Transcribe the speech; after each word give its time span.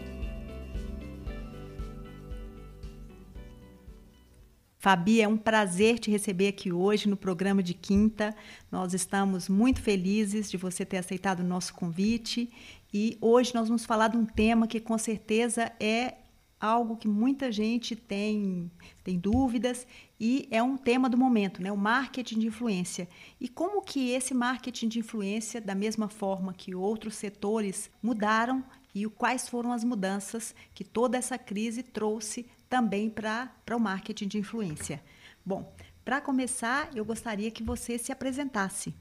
Fabi, 4.83 5.21
é 5.21 5.27
um 5.29 5.37
prazer 5.37 5.97
te 5.97 6.11
receber 6.11 6.49
aqui 6.49 6.69
hoje 6.69 7.07
no 7.07 7.15
programa 7.15 7.63
de 7.63 7.73
quinta. 7.73 8.35
Nós 8.69 8.93
estamos 8.93 9.47
muito 9.47 9.81
felizes 9.81 10.51
de 10.51 10.57
você 10.57 10.85
ter 10.85 10.97
aceitado 10.97 11.39
o 11.39 11.43
nosso 11.45 11.73
convite 11.73 12.51
e 12.93 13.17
hoje 13.21 13.55
nós 13.55 13.69
vamos 13.69 13.85
falar 13.85 14.09
de 14.09 14.17
um 14.17 14.25
tema 14.25 14.67
que 14.67 14.81
com 14.81 14.97
certeza 14.97 15.71
é 15.79 16.15
algo 16.63 16.95
que 16.95 17.09
muita 17.09 17.51
gente 17.51 17.93
tem, 17.93 18.71
tem 19.03 19.19
dúvidas 19.19 19.85
e 20.17 20.47
é 20.49 20.63
um 20.63 20.77
tema 20.77 21.09
do 21.09 21.17
momento, 21.17 21.61
né? 21.61 21.69
O 21.69 21.77
marketing 21.77 22.39
de 22.39 22.47
influência. 22.47 23.05
E 23.37 23.49
como 23.49 23.81
que 23.81 24.11
esse 24.11 24.33
marketing 24.33 24.87
de 24.87 24.99
influência, 24.99 25.59
da 25.59 25.75
mesma 25.75 26.07
forma 26.07 26.53
que 26.53 26.73
outros 26.73 27.15
setores 27.15 27.91
mudaram 28.01 28.63
e 28.95 29.05
quais 29.09 29.49
foram 29.49 29.73
as 29.73 29.83
mudanças 29.83 30.55
que 30.73 30.85
toda 30.85 31.17
essa 31.17 31.37
crise 31.37 31.83
trouxe 31.83 32.47
também 32.69 33.09
para 33.09 33.51
o 33.75 33.79
marketing 33.79 34.29
de 34.29 34.37
influência. 34.37 35.03
Bom, 35.45 35.75
para 36.05 36.21
começar, 36.21 36.89
eu 36.95 37.03
gostaria 37.03 37.51
que 37.51 37.61
você 37.61 37.97
se 37.97 38.09
apresentasse. 38.09 38.93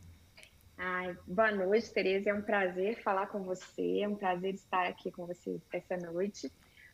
Ai, 0.76 1.16
boa 1.28 1.52
noite, 1.52 1.92
Tereza. 1.92 2.30
É 2.30 2.34
um 2.34 2.42
prazer 2.42 3.00
falar 3.04 3.28
com 3.28 3.44
você. 3.44 4.00
É 4.00 4.08
um 4.08 4.16
prazer 4.16 4.54
estar 4.54 4.88
aqui 4.88 5.12
com 5.12 5.26
você 5.26 5.60
essa 5.72 5.96
noite. 5.96 6.50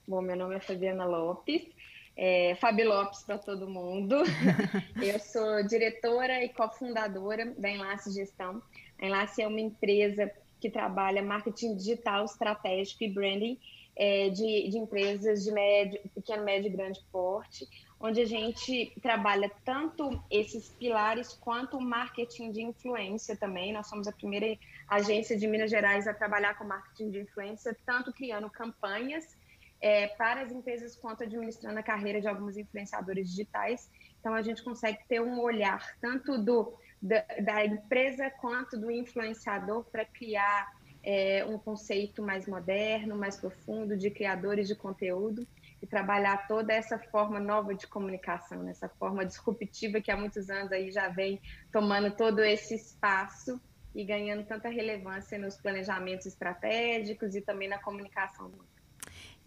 Bom, 0.09 0.23
meu 0.23 0.37
nome 0.37 0.56
é 0.56 0.61
Fabiana 0.61 1.05
Lopes, 1.05 1.69
é, 2.17 2.55
Fabi 2.55 2.83
Lopes 2.83 3.25
para 3.25 3.37
todo 3.37 3.69
mundo. 3.69 4.17
Eu 5.03 5.19
sou 5.19 5.62
diretora 5.67 6.42
e 6.42 6.48
cofundadora 6.48 7.53
da 7.59 7.69
Enlace 7.69 8.15
Gestão. 8.15 8.62
A 8.98 9.05
Enlace 9.05 9.42
é 9.42 9.47
uma 9.47 9.61
empresa 9.61 10.33
que 10.59 10.70
trabalha 10.70 11.20
marketing 11.23 11.77
digital 11.77 12.25
estratégico 12.25 13.05
e 13.05 13.12
branding 13.12 13.61
é, 13.95 14.31
de, 14.31 14.70
de, 14.70 14.78
empresas 14.78 15.45
de 15.45 15.53
médio, 15.53 16.00
pequeno, 16.15 16.43
médio 16.43 16.69
e 16.69 16.75
grande 16.75 17.00
porte, 17.12 17.69
onde 18.00 18.22
a 18.22 18.27
gente 18.27 18.91
trabalha 19.03 19.50
tanto 19.62 20.19
esses 20.31 20.70
pilares 20.70 21.34
quanto 21.34 21.77
o 21.77 21.83
marketing 21.83 22.50
de 22.50 22.62
influência 22.62 23.37
também. 23.37 23.75
Nós 23.75 23.89
somos 23.89 24.09
a 24.09 24.12
primeira 24.12 24.59
agência 24.89 25.37
de 25.37 25.47
Minas 25.47 25.70
Gerais 25.70 26.09
a 26.09 26.15
trabalhar 26.15 26.56
com 26.56 26.65
marketing 26.65 27.11
de 27.11 27.20
influência, 27.20 27.77
tanto 27.84 28.11
criando 28.11 28.48
campanhas 28.48 29.37
é, 29.81 30.09
para 30.09 30.43
as 30.43 30.53
empresas 30.53 30.97
quanto 30.97 31.23
administrando 31.23 31.79
a 31.79 31.83
carreira 31.83 32.21
de 32.21 32.29
alguns 32.29 32.57
influenciadores 32.57 33.31
digitais. 33.31 33.91
Então, 34.21 34.34
a 34.34 34.43
gente 34.43 34.62
consegue 34.62 34.98
ter 35.09 35.21
um 35.21 35.41
olhar 35.41 35.97
tanto 36.01 36.39
do, 36.39 36.75
da, 37.01 37.25
da 37.41 37.65
empresa 37.65 38.31
quanto 38.31 38.77
do 38.77 38.91
influenciador 38.91 39.84
para 39.84 40.05
criar 40.05 40.69
é, 41.03 41.44
um 41.44 41.59
conceito 41.59 42.22
mais 42.22 42.47
moderno, 42.47 43.16
mais 43.16 43.37
profundo 43.37 43.97
de 43.97 44.11
criadores 44.11 44.66
de 44.66 44.75
conteúdo 44.75 45.47
e 45.81 45.87
trabalhar 45.87 46.49
toda 46.49 46.72
essa 46.72 46.99
forma 46.99 47.39
nova 47.39 47.75
de 47.75 47.87
comunicação, 47.87 48.69
essa 48.69 48.89
forma 48.89 49.25
disruptiva 49.25 50.00
que 50.00 50.10
há 50.10 50.16
muitos 50.16 50.50
anos 50.50 50.72
aí 50.72 50.91
já 50.91 51.09
vem 51.09 51.41
tomando 51.72 52.10
todo 52.16 52.41
esse 52.41 52.75
espaço 52.75 53.60
e 53.95 54.05
ganhando 54.05 54.45
tanta 54.45 54.69
relevância 54.69 55.39
nos 55.39 55.56
planejamentos 55.56 56.27
estratégicos 56.27 57.34
e 57.34 57.41
também 57.41 57.69
na 57.69 57.78
comunicação. 57.78 58.53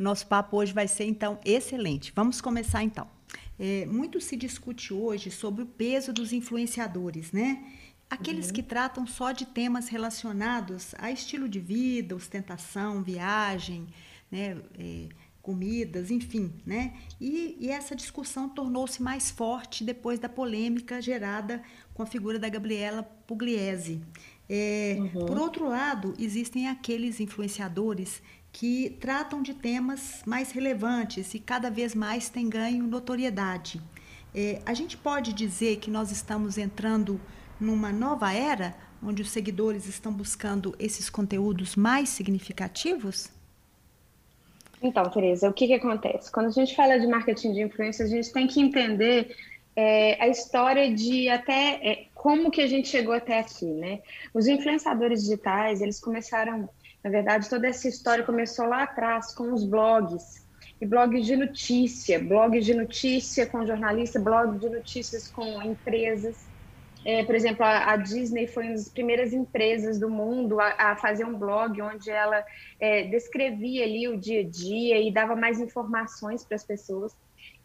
Nosso 0.01 0.28
papo 0.28 0.57
hoje 0.57 0.73
vai 0.73 0.88
ser, 0.88 1.06
então, 1.06 1.39
excelente. 1.45 2.12
Vamos 2.16 2.41
começar, 2.41 2.84
então. 2.84 3.07
É, 3.59 3.85
muito 3.85 4.19
se 4.19 4.35
discute 4.35 4.94
hoje 4.94 5.29
sobre 5.29 5.63
o 5.63 5.67
peso 5.67 6.12
dos 6.12 6.34
influenciadores, 6.34 7.31
né? 7.31 7.63
Aqueles 8.09 8.47
uhum. 8.47 8.53
que 8.53 8.63
tratam 8.63 9.06
só 9.06 9.31
de 9.31 9.45
temas 9.45 9.88
relacionados 9.88 10.94
a 10.97 11.12
estilo 11.12 11.47
de 11.47 11.59
vida, 11.59 12.16
ostentação, 12.16 13.03
viagem, 13.03 13.88
né? 14.31 14.57
É, 14.78 15.07
comidas, 15.41 16.12
enfim, 16.12 16.53
né? 16.66 16.94
E, 17.19 17.57
e 17.59 17.69
essa 17.69 17.95
discussão 17.95 18.47
tornou-se 18.50 19.01
mais 19.01 19.31
forte 19.31 19.83
depois 19.83 20.19
da 20.19 20.29
polêmica 20.29 21.01
gerada 21.01 21.63
com 21.94 22.03
a 22.03 22.06
figura 22.06 22.38
da 22.38 22.50
Gabriela 22.50 23.03
Pugliese. 23.25 24.01
É, 24.50 24.97
uhum. 25.00 25.25
Por 25.25 25.39
outro 25.39 25.68
lado, 25.68 26.13
existem 26.19 26.68
aqueles 26.68 27.19
influenciadores 27.19 28.22
que 28.51 28.97
tratam 29.00 29.41
de 29.41 29.53
temas 29.53 30.22
mais 30.25 30.51
relevantes 30.51 31.34
e 31.34 31.39
cada 31.39 31.69
vez 31.69 31.95
mais 31.95 32.29
têm 32.29 32.50
ganho 32.50 32.85
notoriedade. 32.85 33.81
É, 34.34 34.62
a 34.66 34.73
gente 34.73 34.97
pode 34.97 35.34
dizer 35.34 35.78
que 35.78 35.89
nós 35.89 36.12
estamos 36.12 36.57
entrando 36.57 37.19
numa 37.59 37.91
nova 37.91 38.34
era 38.34 38.75
onde 39.03 39.22
os 39.22 39.31
seguidores 39.31 39.88
estão 39.88 40.12
buscando 40.12 40.75
esses 40.78 41.09
conteúdos 41.09 41.75
mais 41.75 42.09
significativos? 42.09 43.29
Então, 44.81 45.03
Tereza, 45.09 45.50
o 45.50 45.53
que, 45.53 45.68
que 45.68 45.73
acontece? 45.73 46.31
Quando 46.31 46.47
a 46.47 46.51
gente 46.51 46.75
fala 46.75 47.00
de 47.00 47.07
marketing 47.07 47.53
de 47.53 47.62
influência, 47.62 48.06
a 48.06 48.07
gente 48.07 48.31
tem 48.31 48.47
que 48.47 48.59
entender 48.59 49.35
é, 49.75 50.22
a 50.22 50.28
história 50.28 50.94
de 50.94 51.29
até 51.29 51.79
é, 51.83 52.06
como 52.13 52.51
que 52.51 52.62
a 52.62 52.68
gente 52.68 52.88
chegou 52.88 53.13
até 53.13 53.39
aqui, 53.39 53.66
né? 53.66 54.01
Os 54.33 54.47
influenciadores 54.47 55.23
digitais, 55.23 55.81
eles 55.81 56.00
começaram 56.00 56.69
na 57.03 57.09
verdade, 57.09 57.50
toda 57.50 57.67
essa 57.67 57.88
história 57.88 58.23
começou 58.23 58.66
lá 58.66 58.84
atrás 58.84 59.34
com 59.34 59.53
os 59.53 59.63
blogs. 59.63 60.45
E 60.79 60.85
blogs 60.85 61.25
de 61.25 61.35
notícia, 61.35 62.19
blogs 62.19 62.66
de 62.66 62.73
notícia 62.73 63.45
com 63.45 63.66
jornalistas, 63.66 64.22
blogs 64.22 64.59
de 64.59 64.69
notícias 64.69 65.28
com 65.28 65.62
empresas. 65.62 66.35
É, 67.03 67.23
por 67.23 67.34
exemplo, 67.34 67.66
a, 67.66 67.91
a, 67.91 67.95
Disney 67.97 68.47
foi 68.47 68.66
uma 68.66 68.73
das 68.73 68.89
primeiras 68.89 69.34
empresas 69.34 70.00
do 70.00 70.09
mundo 70.09 70.59
a, 70.59 70.75
a 70.78 70.95
fazer 70.95 71.25
um 71.25 71.34
blog 71.34 71.81
onde 71.81 72.12
ela 72.12 72.44
é, 72.79 73.03
descrevia 73.03 73.83
ali 73.83 74.07
o 74.07 74.18
dia 74.18 74.41
a 74.41 74.44
dia 74.44 75.00
e 75.01 75.12
dava 75.12 75.35
mais 75.35 75.59
informações 75.59 76.44
para 76.44 76.56
as 76.56 76.63
pessoas. 76.63 77.16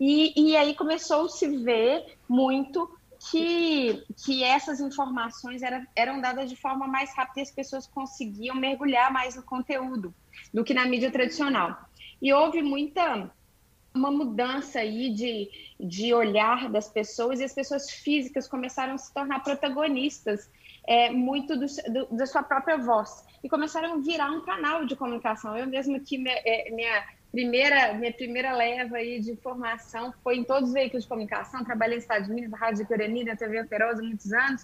E, 0.01 0.33
e 0.37 0.57
aí 0.57 0.75
começou 0.75 1.27
a 1.27 1.29
se 1.29 1.49
ver 1.59 2.17
muito 2.29 2.91
que, 3.31 4.05
que 4.25 4.45
essas 4.45 4.81
informações 4.81 5.63
era, 5.63 5.87
eram 5.95 6.21
dadas 6.21 6.49
de 6.49 6.57
forma 6.57 6.87
mais 6.87 7.15
rápida 7.15 7.41
e 7.41 7.43
as 7.43 7.51
pessoas 7.51 7.87
conseguiam 7.87 8.55
mergulhar 8.57 9.13
mais 9.13 9.35
no 9.35 9.43
conteúdo 9.43 10.15
do 10.53 10.65
que 10.65 10.75
na 10.75 10.85
mídia 10.85 11.11
tradicional. 11.11 11.89
E 12.21 12.33
houve 12.33 12.63
muita 12.63 13.31
uma 13.95 14.11
mudança 14.11 14.81
aí 14.81 15.11
de, 15.15 15.49
de 15.81 16.13
olhar 16.13 16.69
das 16.69 16.89
pessoas 16.89 17.41
e 17.41 17.45
as 17.45 17.55
pessoas 17.55 17.91
físicas 17.91 18.47
começaram 18.47 18.95
a 18.95 18.99
se 18.99 19.13
tornar 19.13 19.43
protagonistas 19.43 20.51
é, 20.87 21.11
muito 21.11 21.57
do, 21.57 21.67
do, 21.67 22.17
da 22.17 22.27
sua 22.27 22.43
própria 22.43 22.77
voz 22.77 23.25
e 23.43 23.49
começaram 23.49 23.95
a 23.95 23.97
virar 23.97 24.31
um 24.31 24.43
canal 24.43 24.85
de 24.85 24.95
comunicação. 24.95 25.57
Eu 25.57 25.67
mesmo 25.67 25.99
que 26.01 26.19
minha, 26.19 26.37
é, 26.45 26.71
minha 26.71 27.05
primeira, 27.37 27.93
minha 27.93 28.13
primeira 28.15 28.57
leva 28.57 28.97
aí 28.97 29.21
de 29.21 29.37
formação 29.37 30.15
foi 30.25 30.39
em 30.39 30.45
todos 30.45 30.71
os 30.71 30.73
veículos 30.73 31.03
de 31.03 31.09
comunicação. 31.11 31.63
Trabalhei 31.63 31.97
nos 31.97 32.05
Estados 32.05 32.31
Unidos, 32.31 32.51
na 32.51 32.57
Rádio 32.57 32.87
Guarani, 32.87 33.25
na 33.25 33.37
TV 33.37 33.59
Alterosa, 33.59 34.03
muitos 34.03 34.33
anos. 34.33 34.63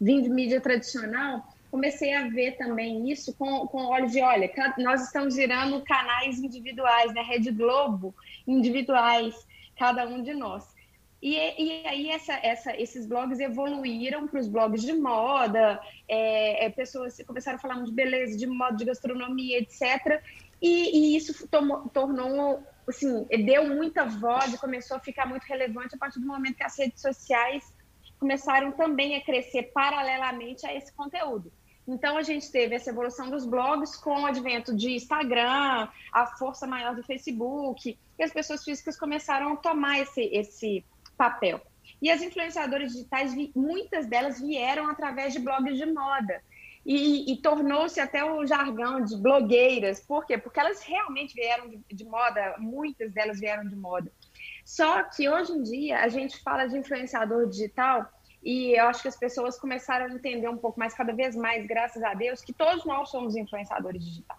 Vim 0.00 0.22
de 0.22 0.30
mídia 0.30 0.58
tradicional. 0.58 1.46
Comecei 1.70 2.14
a 2.14 2.26
ver 2.26 2.52
também 2.56 3.10
isso 3.10 3.34
com, 3.34 3.66
com 3.66 3.84
olhos 3.84 4.12
de, 4.12 4.22
olha, 4.22 4.50
nós 4.78 5.04
estamos 5.04 5.36
virando 5.36 5.82
canais 5.82 6.38
individuais, 6.38 7.12
né? 7.12 7.20
Rede 7.20 7.50
Globo, 7.50 8.14
individuais, 8.48 9.34
cada 9.78 10.06
um 10.08 10.22
de 10.22 10.32
nós. 10.32 10.74
E, 11.20 11.34
e 11.34 11.86
aí 11.86 12.10
essa, 12.10 12.34
essa, 12.42 12.80
esses 12.80 13.06
blogs 13.06 13.40
evoluíram 13.40 14.26
para 14.28 14.40
os 14.40 14.48
blogs 14.48 14.82
de 14.82 14.92
moda, 14.94 15.80
é, 16.08 16.66
é, 16.66 16.70
pessoas 16.70 17.20
começaram 17.26 17.56
a 17.56 17.60
falar 17.60 17.82
de 17.82 17.92
beleza, 17.92 18.38
de 18.38 18.46
moda, 18.46 18.76
de 18.76 18.84
gastronomia, 18.84 19.58
etc. 19.58 20.22
E, 20.60 21.14
e 21.14 21.16
isso 21.16 21.46
tomou, 21.48 21.88
tornou, 21.88 22.62
assim, 22.88 23.24
deu 23.44 23.68
muita 23.68 24.04
voz 24.04 24.52
e 24.52 24.58
começou 24.58 24.96
a 24.96 25.00
ficar 25.00 25.26
muito 25.26 25.44
relevante 25.44 25.94
a 25.94 25.98
partir 25.98 26.20
do 26.20 26.26
momento 26.26 26.56
que 26.56 26.64
as 26.64 26.78
redes 26.78 27.00
sociais 27.00 27.64
começaram 28.18 28.72
também 28.72 29.14
a 29.16 29.22
crescer 29.22 29.64
paralelamente 29.74 30.66
a 30.66 30.74
esse 30.74 30.92
conteúdo. 30.92 31.52
Então, 31.86 32.16
a 32.16 32.22
gente 32.22 32.50
teve 32.50 32.74
essa 32.74 32.90
evolução 32.90 33.30
dos 33.30 33.46
blogs 33.46 33.96
com 33.96 34.22
o 34.22 34.26
advento 34.26 34.74
de 34.74 34.90
Instagram, 34.92 35.88
a 36.12 36.26
força 36.36 36.66
maior 36.66 36.96
do 36.96 37.02
Facebook, 37.04 37.96
e 38.18 38.22
as 38.22 38.32
pessoas 38.32 38.64
físicas 38.64 38.98
começaram 38.98 39.52
a 39.52 39.56
tomar 39.56 40.00
esse, 40.00 40.22
esse 40.22 40.84
papel. 41.16 41.60
E 42.02 42.10
as 42.10 42.20
influenciadoras 42.22 42.92
digitais, 42.92 43.32
muitas 43.54 44.06
delas 44.06 44.40
vieram 44.40 44.88
através 44.88 45.32
de 45.32 45.38
blogs 45.38 45.76
de 45.76 45.86
moda. 45.86 46.42
E, 46.88 47.32
e 47.32 47.36
tornou-se 47.38 47.98
até 47.98 48.24
o 48.24 48.46
jargão 48.46 49.04
de 49.04 49.16
blogueiras. 49.16 49.98
Por 49.98 50.24
quê? 50.24 50.38
Porque 50.38 50.60
elas 50.60 50.82
realmente 50.82 51.34
vieram 51.34 51.68
de, 51.68 51.80
de 51.92 52.04
moda, 52.04 52.54
muitas 52.58 53.12
delas 53.12 53.40
vieram 53.40 53.68
de 53.68 53.74
moda. 53.74 54.12
Só 54.64 55.02
que 55.02 55.28
hoje 55.28 55.52
em 55.52 55.62
dia 55.62 56.00
a 56.00 56.08
gente 56.08 56.40
fala 56.42 56.66
de 56.66 56.78
influenciador 56.78 57.48
digital 57.48 58.08
e 58.46 58.78
eu 58.78 58.86
acho 58.86 59.02
que 59.02 59.08
as 59.08 59.16
pessoas 59.16 59.58
começaram 59.58 60.06
a 60.06 60.08
entender 60.08 60.48
um 60.48 60.56
pouco 60.56 60.78
mais, 60.78 60.94
cada 60.94 61.12
vez 61.12 61.34
mais, 61.34 61.66
graças 61.66 62.00
a 62.04 62.14
Deus, 62.14 62.42
que 62.42 62.52
todos 62.52 62.84
nós 62.84 63.08
somos 63.08 63.34
influenciadores 63.34 64.04
digitais. 64.04 64.38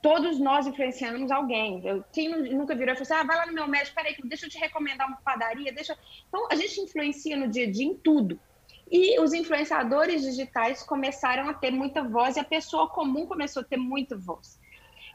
Todos 0.00 0.40
nós 0.40 0.66
influenciamos 0.66 1.30
alguém. 1.30 1.86
Eu, 1.86 2.02
quem 2.12 2.28
nunca 2.54 2.74
virou 2.74 2.94
e 2.94 2.96
falou 2.96 3.02
assim: 3.02 3.14
ah, 3.14 3.24
vai 3.24 3.36
lá 3.36 3.46
no 3.46 3.52
meu 3.52 3.68
médico, 3.68 3.94
peraí, 3.94 4.16
deixa 4.24 4.46
eu 4.46 4.50
te 4.50 4.58
recomendar 4.58 5.06
uma 5.06 5.18
padaria, 5.18 5.72
deixa. 5.72 5.96
Então, 6.26 6.48
a 6.50 6.56
gente 6.56 6.80
influencia 6.80 7.36
no 7.36 7.46
dia 7.46 7.66
a 7.66 7.70
dia 7.70 7.84
em 7.84 7.94
tudo. 7.94 8.40
E 8.92 9.18
os 9.18 9.32
influenciadores 9.32 10.20
digitais 10.20 10.82
começaram 10.82 11.48
a 11.48 11.54
ter 11.54 11.70
muita 11.70 12.04
voz 12.04 12.36
e 12.36 12.40
a 12.40 12.44
pessoa 12.44 12.90
comum 12.90 13.26
começou 13.26 13.62
a 13.62 13.64
ter 13.64 13.78
muita 13.78 14.14
voz. 14.18 14.60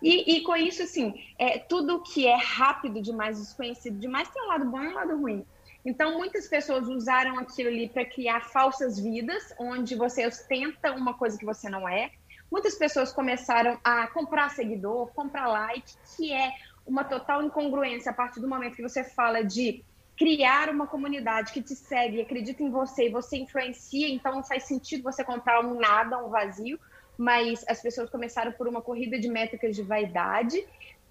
E, 0.02 0.36
e 0.36 0.42
com 0.42 0.56
isso, 0.56 0.82
assim, 0.82 1.14
é, 1.38 1.60
tudo 1.60 2.02
que 2.02 2.26
é 2.26 2.36
rápido 2.36 3.00
demais, 3.00 3.38
desconhecido 3.40 4.00
demais, 4.00 4.30
tem 4.30 4.42
um 4.42 4.48
lado 4.48 4.66
bom 4.66 4.82
e 4.82 4.88
um 4.88 4.94
lado 4.96 5.16
ruim. 5.16 5.46
Então, 5.86 6.18
muitas 6.18 6.48
pessoas 6.48 6.88
usaram 6.88 7.38
aquilo 7.38 7.70
ali 7.70 7.88
para 7.88 8.04
criar 8.04 8.50
falsas 8.50 9.00
vidas, 9.00 9.54
onde 9.60 9.96
você 9.96 10.26
ostenta 10.26 10.92
uma 10.94 11.14
coisa 11.14 11.38
que 11.38 11.46
você 11.46 11.70
não 11.70 11.88
é. 11.88 12.10
Muitas 12.52 12.74
pessoas 12.74 13.14
começaram 13.14 13.80
a 13.84 14.08
comprar 14.08 14.50
seguidor, 14.50 15.14
comprar 15.14 15.48
like, 15.48 15.94
que 16.16 16.34
é 16.34 16.52
uma 16.84 17.04
total 17.04 17.44
incongruência 17.44 18.12
a 18.12 18.16
partir 18.16 18.40
do 18.40 18.48
momento 18.48 18.76
que 18.76 18.82
você 18.82 19.04
fala 19.04 19.44
de 19.44 19.84
criar 20.18 20.70
uma 20.70 20.88
comunidade 20.88 21.54
que 21.54 21.62
te 21.62 21.76
segue, 21.76 22.22
acredita 22.22 22.64
em 22.64 22.72
você 22.72 23.08
e 23.08 23.12
você 23.12 23.38
influencia, 23.38 24.10
então 24.10 24.34
não 24.34 24.44
faz 24.44 24.64
sentido 24.64 25.04
você 25.04 25.24
comprar 25.24 25.64
um 25.64 25.76
nada, 25.80 26.18
um 26.18 26.30
vazio, 26.30 26.80
mas 27.16 27.64
as 27.68 27.82
pessoas 27.82 28.10
começaram 28.10 28.52
por 28.52 28.68
uma 28.68 28.82
corrida 28.82 29.20
de 29.20 29.30
métricas 29.30 29.76
de 29.76 29.84
vaidade. 29.84 30.66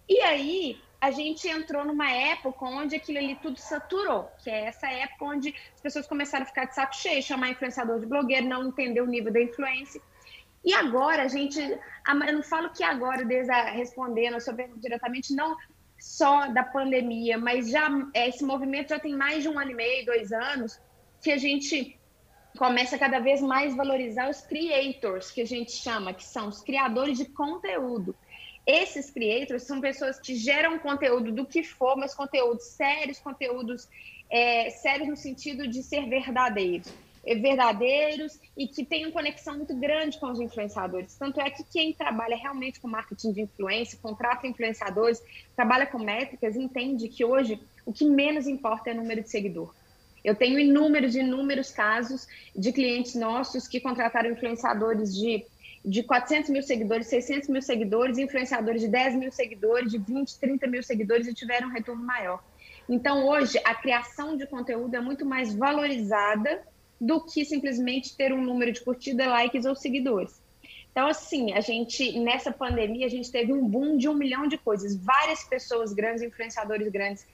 E 0.08 0.20
aí 0.20 0.81
a 1.00 1.11
gente 1.12 1.47
entrou 1.49 1.85
numa 1.85 2.11
época 2.11 2.64
onde 2.64 2.97
aquilo 2.97 3.19
ali 3.19 3.37
tudo 3.37 3.58
saturou, 3.58 4.29
que 4.43 4.50
é 4.50 4.67
essa 4.67 4.88
época 4.88 5.25
onde 5.25 5.55
as 5.75 5.81
pessoas 5.81 6.06
começaram 6.06 6.44
a 6.44 6.49
ficar 6.49 6.64
de 6.64 6.75
saco 6.75 6.97
cheio, 6.97 7.23
chamar 7.23 7.50
influenciador 7.50 8.00
de 8.00 8.06
blogueiro, 8.06 8.47
não 8.47 8.67
entender 8.67 9.00
o 9.00 9.06
nível 9.06 9.32
da 9.32 9.41
influência. 9.41 10.00
E 10.64 10.75
agora 10.75 11.23
a 11.23 11.29
gente, 11.29 11.61
eu 11.61 12.32
não 12.32 12.43
falo 12.43 12.70
que 12.70 12.82
agora, 12.82 13.25
desde 13.25 13.52
a, 13.52 13.70
respondendo 13.70 14.35
a 14.35 14.41
sua 14.41 14.52
pergunta 14.52 14.81
diretamente, 14.81 15.32
não 15.32 15.56
só 16.06 16.47
da 16.47 16.62
pandemia, 16.62 17.37
mas 17.37 17.69
já 17.69 17.88
esse 18.14 18.44
movimento 18.44 18.91
já 18.91 18.99
tem 18.99 19.12
mais 19.12 19.43
de 19.43 19.49
um 19.49 19.58
ano 19.58 19.73
e 19.73 19.75
meio, 19.75 20.06
dois 20.06 20.31
anos, 20.31 20.81
que 21.20 21.32
a 21.32 21.37
gente 21.37 21.99
começa 22.56 22.97
cada 22.97 23.19
vez 23.19 23.43
mais 23.43 23.75
valorizar 23.75 24.31
os 24.31 24.41
creators, 24.41 25.32
que 25.32 25.41
a 25.41 25.44
gente 25.44 25.73
chama, 25.73 26.14
que 26.14 26.25
são 26.25 26.49
os 26.49 26.62
criadores 26.62 27.19
de 27.19 27.25
conteúdo. 27.25 28.14
Esses 28.64 29.11
creators 29.11 29.64
são 29.64 29.81
pessoas 29.81 30.20
que 30.20 30.37
geram 30.37 30.79
conteúdo 30.79 31.32
do 31.32 31.44
que 31.44 31.64
for, 31.64 31.97
mas 31.97 32.14
conteúdos 32.14 32.64
sérios, 32.67 33.19
conteúdos 33.19 33.88
é, 34.31 34.70
sérios 34.70 35.09
no 35.09 35.17
sentido 35.17 35.67
de 35.67 35.82
ser 35.82 36.09
verdadeiros. 36.09 36.88
É, 37.26 37.34
verdadeiros 37.34 38.38
e 38.56 38.69
que 38.69 38.84
tenham 38.84 39.11
conexão 39.11 39.56
muito 39.56 39.75
grande 39.75 40.19
com 40.19 40.31
os 40.31 40.38
influenciadores. 40.38 41.17
Tanto 41.17 41.40
é 41.40 41.50
que 41.50 41.64
quem 41.64 41.93
trabalha 41.93 42.37
realmente 42.37 42.78
com 42.78 42.87
marketing 42.87 43.32
de 43.32 43.40
influência, 43.43 43.99
contrata 44.00 44.46
influenciadores, 44.46 45.20
trabalha 45.56 45.87
com 45.87 45.99
métricas, 45.99 46.55
entende 46.55 47.08
que 47.08 47.25
hoje 47.25 47.61
o 47.84 47.93
que 47.93 48.05
menos 48.05 48.46
importa 48.46 48.90
é 48.90 48.93
o 48.93 48.96
número 48.96 49.23
de 49.23 49.28
seguidor. 49.28 49.75
Eu 50.25 50.34
tenho 50.34 50.58
inúmeros, 50.58 51.17
inúmeros 51.17 51.70
casos 51.70 52.28
de 52.55 52.73
clientes 52.73 53.14
nossos 53.17 53.67
que 53.67 53.81
contrataram 53.81 54.31
influenciadores 54.31 55.14
de 55.14 55.44
de 55.87 56.02
400 56.02 56.50
mil 56.50 56.62
seguidores, 56.64 57.06
600 57.06 57.49
mil 57.49 57.62
seguidores, 57.62 58.19
influenciadores 58.19 58.82
de 58.82 58.88
10 58.88 59.14
mil 59.14 59.31
seguidores, 59.31 59.93
de 59.93 59.99
20, 59.99 60.37
30 60.37 60.67
mil 60.67 60.82
seguidores 60.82 61.28
e 61.28 61.32
tiveram 61.32 61.69
um 61.69 61.70
retorno 61.70 62.05
maior. 62.05 62.43
Então, 62.88 63.25
hoje, 63.25 63.56
a 63.64 63.73
criação 63.73 64.37
de 64.37 64.46
conteúdo 64.49 64.96
é 64.96 65.00
muito 65.00 65.25
mais 65.25 65.55
valorizada 65.55 66.61
do 67.00 67.20
que 67.20 67.44
simplesmente 67.44 68.16
ter 68.16 68.32
um 68.32 68.43
número 68.43 68.72
de 68.72 68.81
curtidas, 68.81 69.26
likes 69.26 69.64
ou 69.64 69.75
seguidores. 69.75 70.40
Então, 70.90 71.08
assim, 71.08 71.52
a 71.52 71.60
gente, 71.60 72.19
nessa 72.19 72.50
pandemia, 72.50 73.04
a 73.04 73.10
gente 73.10 73.31
teve 73.31 73.52
um 73.52 73.69
boom 73.69 73.98
de 73.98 74.08
um 74.08 74.14
milhão 74.14 74.46
de 74.46 74.56
coisas. 74.56 74.96
Várias 74.96 75.44
pessoas 75.44 75.93
grandes, 75.93 76.22
influenciadores 76.22 76.88
grandes, 76.88 77.26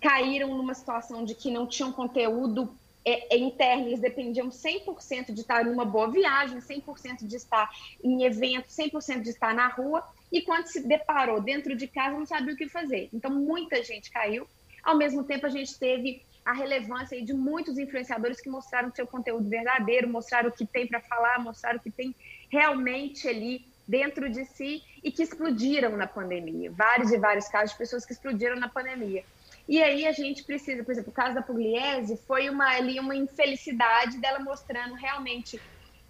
caíram 0.00 0.56
numa 0.56 0.72
situação 0.72 1.24
de 1.24 1.34
que 1.34 1.50
não 1.50 1.66
tinham 1.66 1.92
conteúdo 1.92 2.74
é, 3.04 3.36
é, 3.36 3.38
interno, 3.38 3.86
eles 3.86 4.00
dependiam 4.00 4.48
100% 4.48 5.32
de 5.32 5.40
estar 5.40 5.64
numa 5.64 5.84
boa 5.84 6.10
viagem, 6.10 6.58
100% 6.58 7.24
de 7.24 7.36
estar 7.36 7.70
em 8.02 8.24
evento, 8.24 8.66
100% 8.68 9.20
de 9.20 9.30
estar 9.30 9.54
na 9.54 9.68
rua, 9.68 10.02
e 10.32 10.42
quando 10.42 10.66
se 10.66 10.80
deparou 10.80 11.40
dentro 11.40 11.76
de 11.76 11.86
casa, 11.86 12.18
não 12.18 12.26
sabia 12.26 12.54
o 12.54 12.56
que 12.56 12.68
fazer. 12.68 13.08
Então, 13.12 13.30
muita 13.30 13.82
gente 13.84 14.10
caiu. 14.10 14.48
Ao 14.82 14.96
mesmo 14.96 15.22
tempo, 15.22 15.46
a 15.46 15.50
gente 15.50 15.78
teve 15.78 16.22
a 16.46 16.52
relevância 16.52 17.20
de 17.20 17.34
muitos 17.34 17.76
influenciadores 17.76 18.40
que 18.40 18.48
mostraram 18.48 18.94
seu 18.94 19.04
conteúdo 19.04 19.48
verdadeiro, 19.48 20.08
mostraram 20.08 20.48
o 20.48 20.52
que 20.52 20.64
tem 20.64 20.86
para 20.86 21.00
falar, 21.00 21.40
mostraram 21.40 21.78
o 21.78 21.82
que 21.82 21.90
tem 21.90 22.14
realmente 22.48 23.26
ali 23.26 23.66
dentro 23.86 24.30
de 24.30 24.44
si 24.44 24.80
e 25.02 25.10
que 25.10 25.24
explodiram 25.24 25.96
na 25.96 26.06
pandemia. 26.06 26.70
Vários 26.70 27.10
e 27.10 27.18
vários 27.18 27.48
casos 27.48 27.72
de 27.72 27.78
pessoas 27.78 28.06
que 28.06 28.12
explodiram 28.12 28.54
na 28.54 28.68
pandemia. 28.68 29.24
E 29.68 29.82
aí 29.82 30.06
a 30.06 30.12
gente 30.12 30.44
precisa, 30.44 30.84
por 30.84 30.92
exemplo, 30.92 31.10
o 31.10 31.14
caso 31.14 31.34
da 31.34 31.42
Pugliese 31.42 32.16
foi 32.16 32.48
uma, 32.48 32.68
ali 32.76 33.00
uma 33.00 33.16
infelicidade 33.16 34.18
dela 34.18 34.38
mostrando 34.38 34.94
realmente. 34.94 35.60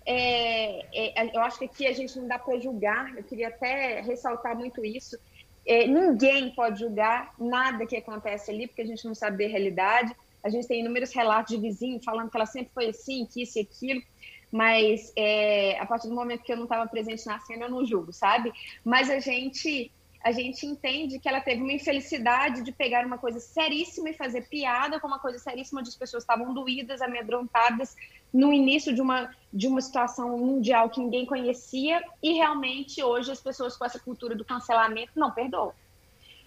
É, 0.04 0.84
é, 0.94 1.34
eu 1.34 1.40
acho 1.40 1.58
que 1.58 1.64
aqui 1.64 1.86
a 1.86 1.94
gente 1.94 2.18
não 2.18 2.28
dá 2.28 2.38
para 2.38 2.60
julgar, 2.60 3.16
eu 3.16 3.24
queria 3.24 3.48
até 3.48 4.02
ressaltar 4.02 4.54
muito 4.54 4.84
isso. 4.84 5.18
É, 5.66 5.86
ninguém 5.86 6.54
pode 6.54 6.80
julgar 6.80 7.34
nada 7.38 7.86
que 7.86 7.96
acontece 7.96 8.50
ali, 8.50 8.66
porque 8.66 8.82
a 8.82 8.86
gente 8.86 9.04
não 9.06 9.14
sabe 9.14 9.46
a 9.46 9.48
realidade. 9.48 10.14
A 10.42 10.48
gente 10.48 10.66
tem 10.66 10.80
inúmeros 10.80 11.12
relatos 11.12 11.54
de 11.54 11.60
vizinhos 11.60 12.04
falando 12.04 12.30
que 12.30 12.36
ela 12.36 12.46
sempre 12.46 12.70
foi 12.72 12.88
assim, 12.88 13.26
que 13.26 13.42
isso 13.42 13.58
e 13.58 13.62
aquilo, 13.62 14.02
mas 14.50 15.12
é, 15.16 15.78
a 15.78 15.86
partir 15.86 16.08
do 16.08 16.14
momento 16.14 16.42
que 16.42 16.52
eu 16.52 16.56
não 16.56 16.64
estava 16.64 16.86
presente 16.88 17.26
na 17.26 17.38
cena, 17.40 17.64
eu 17.64 17.70
não 17.70 17.84
julgo, 17.84 18.12
sabe? 18.12 18.52
Mas 18.84 19.10
a 19.10 19.18
gente 19.18 19.92
a 20.26 20.32
gente 20.32 20.66
entende 20.66 21.20
que 21.20 21.28
ela 21.28 21.40
teve 21.40 21.62
uma 21.62 21.72
infelicidade 21.72 22.62
de 22.62 22.72
pegar 22.72 23.06
uma 23.06 23.16
coisa 23.16 23.38
seríssima 23.38 24.10
e 24.10 24.12
fazer 24.12 24.48
piada 24.48 24.98
com 24.98 25.06
uma 25.06 25.20
coisa 25.20 25.38
seríssima 25.38 25.78
onde 25.78 25.90
as 25.90 25.94
pessoas 25.94 26.24
estavam 26.24 26.52
doídas, 26.52 27.00
amedrontadas 27.00 27.94
no 28.32 28.52
início 28.52 28.92
de 28.92 29.00
uma, 29.00 29.30
de 29.52 29.68
uma 29.68 29.80
situação 29.80 30.36
mundial 30.36 30.90
que 30.90 30.98
ninguém 30.98 31.24
conhecia 31.24 32.02
e 32.20 32.32
realmente 32.32 33.00
hoje 33.00 33.30
as 33.30 33.40
pessoas 33.40 33.76
com 33.76 33.84
essa 33.84 34.00
cultura 34.00 34.34
do 34.34 34.44
cancelamento 34.44 35.12
não 35.14 35.30
perdoam. 35.30 35.72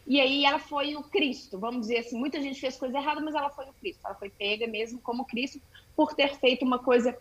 E 0.09 0.19
aí 0.19 0.43
ela 0.43 0.57
foi 0.57 0.95
o 0.95 1.03
Cristo, 1.03 1.59
vamos 1.59 1.81
dizer 1.81 1.99
assim, 1.99 2.17
muita 2.17 2.41
gente 2.41 2.59
fez 2.59 2.75
coisa 2.75 2.97
errada, 2.97 3.21
mas 3.21 3.35
ela 3.35 3.51
foi 3.51 3.65
o 3.65 3.73
Cristo, 3.73 4.01
ela 4.03 4.15
foi 4.15 4.31
pega 4.31 4.65
mesmo 4.65 4.99
como 4.99 5.23
Cristo 5.23 5.61
por 5.95 6.15
ter 6.15 6.35
feito 6.39 6.65
uma 6.65 6.79
coisa 6.79 7.15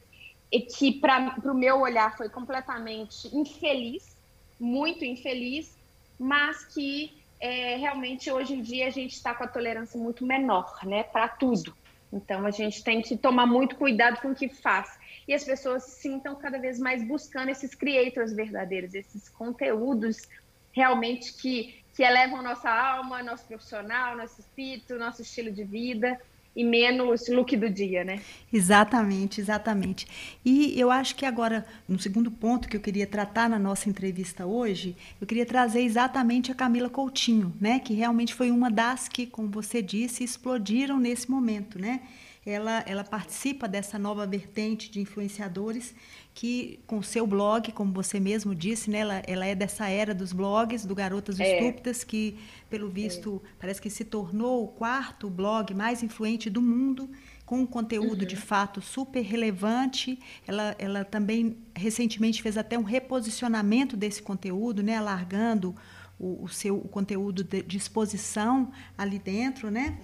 que 0.74 0.92
para 0.92 1.38
o 1.44 1.54
meu 1.54 1.80
olhar 1.80 2.16
foi 2.16 2.30
completamente 2.30 3.28
infeliz, 3.36 4.16
muito 4.58 5.04
infeliz, 5.04 5.76
mas 6.18 6.64
que 6.64 7.12
é, 7.38 7.76
realmente 7.76 8.30
hoje 8.30 8.54
em 8.54 8.62
dia 8.62 8.86
a 8.86 8.90
gente 8.90 9.12
está 9.12 9.34
com 9.34 9.44
a 9.44 9.48
tolerância 9.48 10.00
muito 10.00 10.24
menor, 10.24 10.78
né, 10.84 11.02
para 11.02 11.28
tudo. 11.28 11.76
Então 12.10 12.46
a 12.46 12.50
gente 12.50 12.82
tem 12.82 13.02
que 13.02 13.18
tomar 13.18 13.46
muito 13.46 13.76
cuidado 13.76 14.18
com 14.22 14.30
o 14.30 14.34
que 14.34 14.48
faz. 14.48 14.98
E 15.28 15.34
as 15.34 15.44
pessoas 15.44 15.84
sim 15.84 16.16
estão 16.16 16.34
cada 16.34 16.58
vez 16.58 16.78
mais 16.78 17.06
buscando 17.06 17.50
esses 17.50 17.74
creators 17.74 18.32
verdadeiros, 18.32 18.94
esses 18.94 19.28
conteúdos 19.28 20.26
realmente 20.72 21.34
que, 21.34 21.77
que 21.98 22.04
elevam 22.04 22.40
nossa 22.44 22.70
alma, 22.70 23.24
nosso 23.24 23.44
profissional, 23.46 24.16
nosso 24.16 24.40
espírito, 24.40 24.96
nosso 24.96 25.20
estilo 25.20 25.50
de 25.50 25.64
vida 25.64 26.16
e 26.54 26.62
menos 26.62 27.26
look 27.28 27.56
do 27.56 27.68
dia, 27.68 28.04
né? 28.04 28.20
Exatamente, 28.52 29.40
exatamente. 29.40 30.06
E 30.44 30.78
eu 30.78 30.92
acho 30.92 31.16
que 31.16 31.26
agora, 31.26 31.66
no 31.88 31.98
segundo 31.98 32.30
ponto 32.30 32.68
que 32.68 32.76
eu 32.76 32.80
queria 32.80 33.04
tratar 33.04 33.50
na 33.50 33.58
nossa 33.58 33.88
entrevista 33.88 34.46
hoje, 34.46 34.96
eu 35.20 35.26
queria 35.26 35.44
trazer 35.44 35.80
exatamente 35.80 36.52
a 36.52 36.54
Camila 36.54 36.88
Coutinho, 36.88 37.52
né? 37.60 37.80
Que 37.80 37.94
realmente 37.94 38.32
foi 38.32 38.52
uma 38.52 38.70
das 38.70 39.08
que, 39.08 39.26
como 39.26 39.48
você 39.48 39.82
disse, 39.82 40.22
explodiram 40.22 41.00
nesse 41.00 41.28
momento, 41.28 41.80
né? 41.80 42.02
Ela, 42.48 42.82
ela 42.86 43.04
participa 43.04 43.68
dessa 43.68 43.98
nova 43.98 44.26
vertente 44.26 44.90
de 44.90 45.00
influenciadores 45.00 45.94
que, 46.32 46.80
com 46.86 47.02
seu 47.02 47.26
blog, 47.26 47.70
como 47.72 47.92
você 47.92 48.18
mesmo 48.18 48.54
disse, 48.54 48.90
né, 48.90 49.00
ela, 49.00 49.22
ela 49.26 49.46
é 49.46 49.54
dessa 49.54 49.88
era 49.88 50.14
dos 50.14 50.32
blogs, 50.32 50.86
do 50.86 50.94
Garotas 50.94 51.38
é. 51.38 51.58
Estúpidas, 51.58 52.04
que, 52.04 52.38
pelo 52.70 52.88
visto, 52.88 53.42
é. 53.44 53.48
parece 53.58 53.82
que 53.82 53.90
se 53.90 54.02
tornou 54.02 54.64
o 54.64 54.68
quarto 54.68 55.28
blog 55.28 55.74
mais 55.74 56.02
influente 56.02 56.48
do 56.48 56.62
mundo, 56.62 57.10
com 57.44 57.60
um 57.60 57.66
conteúdo 57.66 58.22
uhum. 58.22 58.28
de 58.28 58.36
fato 58.36 58.80
super 58.80 59.20
relevante. 59.22 60.18
Ela, 60.46 60.74
ela 60.78 61.04
também 61.04 61.58
recentemente 61.74 62.42
fez 62.42 62.56
até 62.56 62.78
um 62.78 62.82
reposicionamento 62.82 63.94
desse 63.94 64.22
conteúdo, 64.22 64.82
né, 64.82 64.96
alargando 64.96 65.76
o, 66.18 66.44
o 66.44 66.48
seu 66.48 66.76
o 66.76 66.88
conteúdo 66.88 67.44
de, 67.44 67.62
de 67.62 67.76
exposição 67.76 68.72
ali 68.96 69.18
dentro, 69.18 69.70
né? 69.70 69.98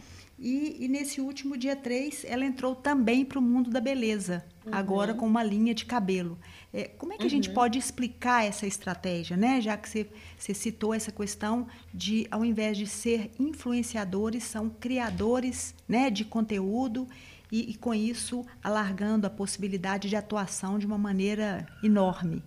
E, 0.45 0.85
e, 0.85 0.89
nesse 0.89 1.23
último 1.23 1.57
dia 1.57 1.75
3, 1.75 2.27
ela 2.29 2.45
entrou 2.45 2.75
também 2.75 3.25
para 3.25 3.39
o 3.39 3.43
mundo 3.43 3.71
da 3.71 3.81
beleza, 3.81 4.45
uhum. 4.67 4.75
agora 4.75 5.15
com 5.15 5.27
uma 5.27 5.43
linha 5.43 5.73
de 5.73 5.87
cabelo. 5.87 6.39
É, 6.71 6.85
como 6.85 7.15
é 7.15 7.17
que 7.17 7.23
uhum. 7.23 7.29
a 7.29 7.31
gente 7.31 7.49
uhum. 7.49 7.55
pode 7.55 7.79
explicar 7.79 8.45
essa 8.45 8.67
estratégia, 8.67 9.39
né? 9.39 9.59
Já 9.63 9.75
que 9.79 9.89
você, 9.89 10.07
você 10.37 10.53
citou 10.53 10.93
essa 10.93 11.11
questão 11.11 11.67
de, 11.95 12.27
ao 12.31 12.45
invés 12.45 12.77
de 12.77 12.87
ser 12.87 13.31
influenciadores, 13.41 14.45
são 14.45 14.69
criadores 14.69 15.75
né, 15.89 16.11
de 16.11 16.27
conteúdo 16.27 17.09
e, 17.51 17.71
e 17.71 17.75
com 17.75 17.95
isso 17.95 18.45
alargando 18.63 19.27
a 19.27 19.31
possibilidade 19.31 20.11
de 20.11 20.17
atuação 20.17 20.79
de 20.79 20.85
uma 20.85 20.99
maneira 20.99 21.67
enorme. 21.83 22.43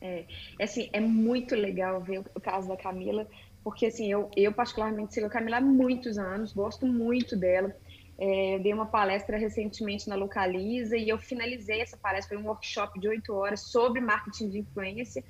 É, 0.00 0.24
assim, 0.60 0.88
é 0.92 1.00
muito 1.00 1.54
legal 1.54 2.00
ver 2.00 2.24
o 2.34 2.40
caso 2.40 2.66
da 2.66 2.76
Camila, 2.76 3.24
porque 3.62 3.86
assim, 3.86 4.10
eu, 4.10 4.30
eu 4.36 4.52
particularmente 4.52 5.14
sigo 5.14 5.26
a 5.26 5.30
Camila 5.30 5.58
há 5.58 5.60
muitos 5.60 6.18
anos, 6.18 6.52
gosto 6.52 6.86
muito 6.86 7.36
dela. 7.36 7.74
É, 8.18 8.56
eu 8.56 8.62
dei 8.62 8.72
uma 8.72 8.86
palestra 8.86 9.36
recentemente 9.36 10.08
na 10.08 10.16
Localiza 10.16 10.96
e 10.96 11.08
eu 11.08 11.18
finalizei 11.18 11.80
essa 11.80 11.96
palestra, 11.96 12.36
foi 12.36 12.44
um 12.44 12.48
workshop 12.48 12.98
de 12.98 13.08
oito 13.08 13.32
horas 13.32 13.60
sobre 13.60 14.00
marketing 14.00 14.48
de 14.48 14.58
influência 14.58 15.22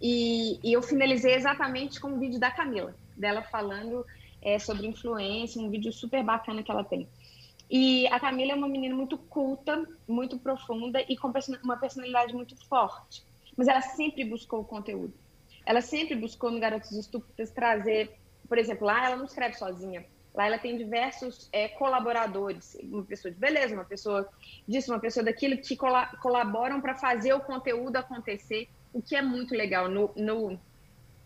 e, 0.00 0.60
e, 0.62 0.72
eu 0.72 0.82
finalizei 0.82 1.34
exatamente 1.34 1.98
com 1.98 2.08
um 2.08 2.18
vídeo 2.18 2.38
da 2.38 2.50
Camila, 2.50 2.94
dela 3.16 3.42
falando 3.42 4.04
é, 4.42 4.58
sobre 4.58 4.86
influência, 4.86 5.60
um 5.60 5.70
vídeo 5.70 5.92
super 5.92 6.22
bacana 6.22 6.62
que 6.62 6.70
ela 6.70 6.84
tem. 6.84 7.08
E 7.68 8.06
a 8.08 8.20
Camila 8.20 8.52
é 8.52 8.54
uma 8.54 8.68
menina 8.68 8.94
muito 8.94 9.18
culta, 9.18 9.88
muito 10.06 10.38
profunda 10.38 11.00
e 11.08 11.16
com 11.16 11.32
uma 11.64 11.76
personalidade 11.76 12.32
muito 12.32 12.54
forte. 12.68 13.24
Mas 13.56 13.66
ela 13.68 13.80
sempre 13.80 14.24
buscou 14.24 14.60
o 14.60 14.64
conteúdo 14.64 15.14
ela 15.66 15.80
sempre 15.80 16.14
buscou 16.14 16.50
no 16.50 16.60
Garotos 16.60 16.92
Estúpidas 16.92 17.50
trazer, 17.50 18.16
por 18.48 18.56
exemplo, 18.56 18.86
lá 18.86 19.04
ela 19.04 19.16
não 19.16 19.24
escreve 19.24 19.54
sozinha. 19.54 20.06
Lá 20.32 20.46
ela 20.46 20.58
tem 20.58 20.76
diversos 20.76 21.48
é, 21.50 21.66
colaboradores, 21.66 22.76
uma 22.82 23.02
pessoa 23.02 23.32
de 23.32 23.38
beleza, 23.38 23.74
uma 23.74 23.86
pessoa 23.86 24.28
disso, 24.68 24.92
uma 24.92 25.00
pessoa 25.00 25.24
daquilo, 25.24 25.56
que 25.56 25.76
colaboram 26.20 26.80
para 26.80 26.94
fazer 26.94 27.32
o 27.32 27.40
conteúdo 27.40 27.96
acontecer, 27.96 28.68
o 28.92 29.00
que 29.00 29.16
é 29.16 29.22
muito 29.22 29.54
legal 29.54 29.88
no, 29.88 30.12
no, 30.14 30.60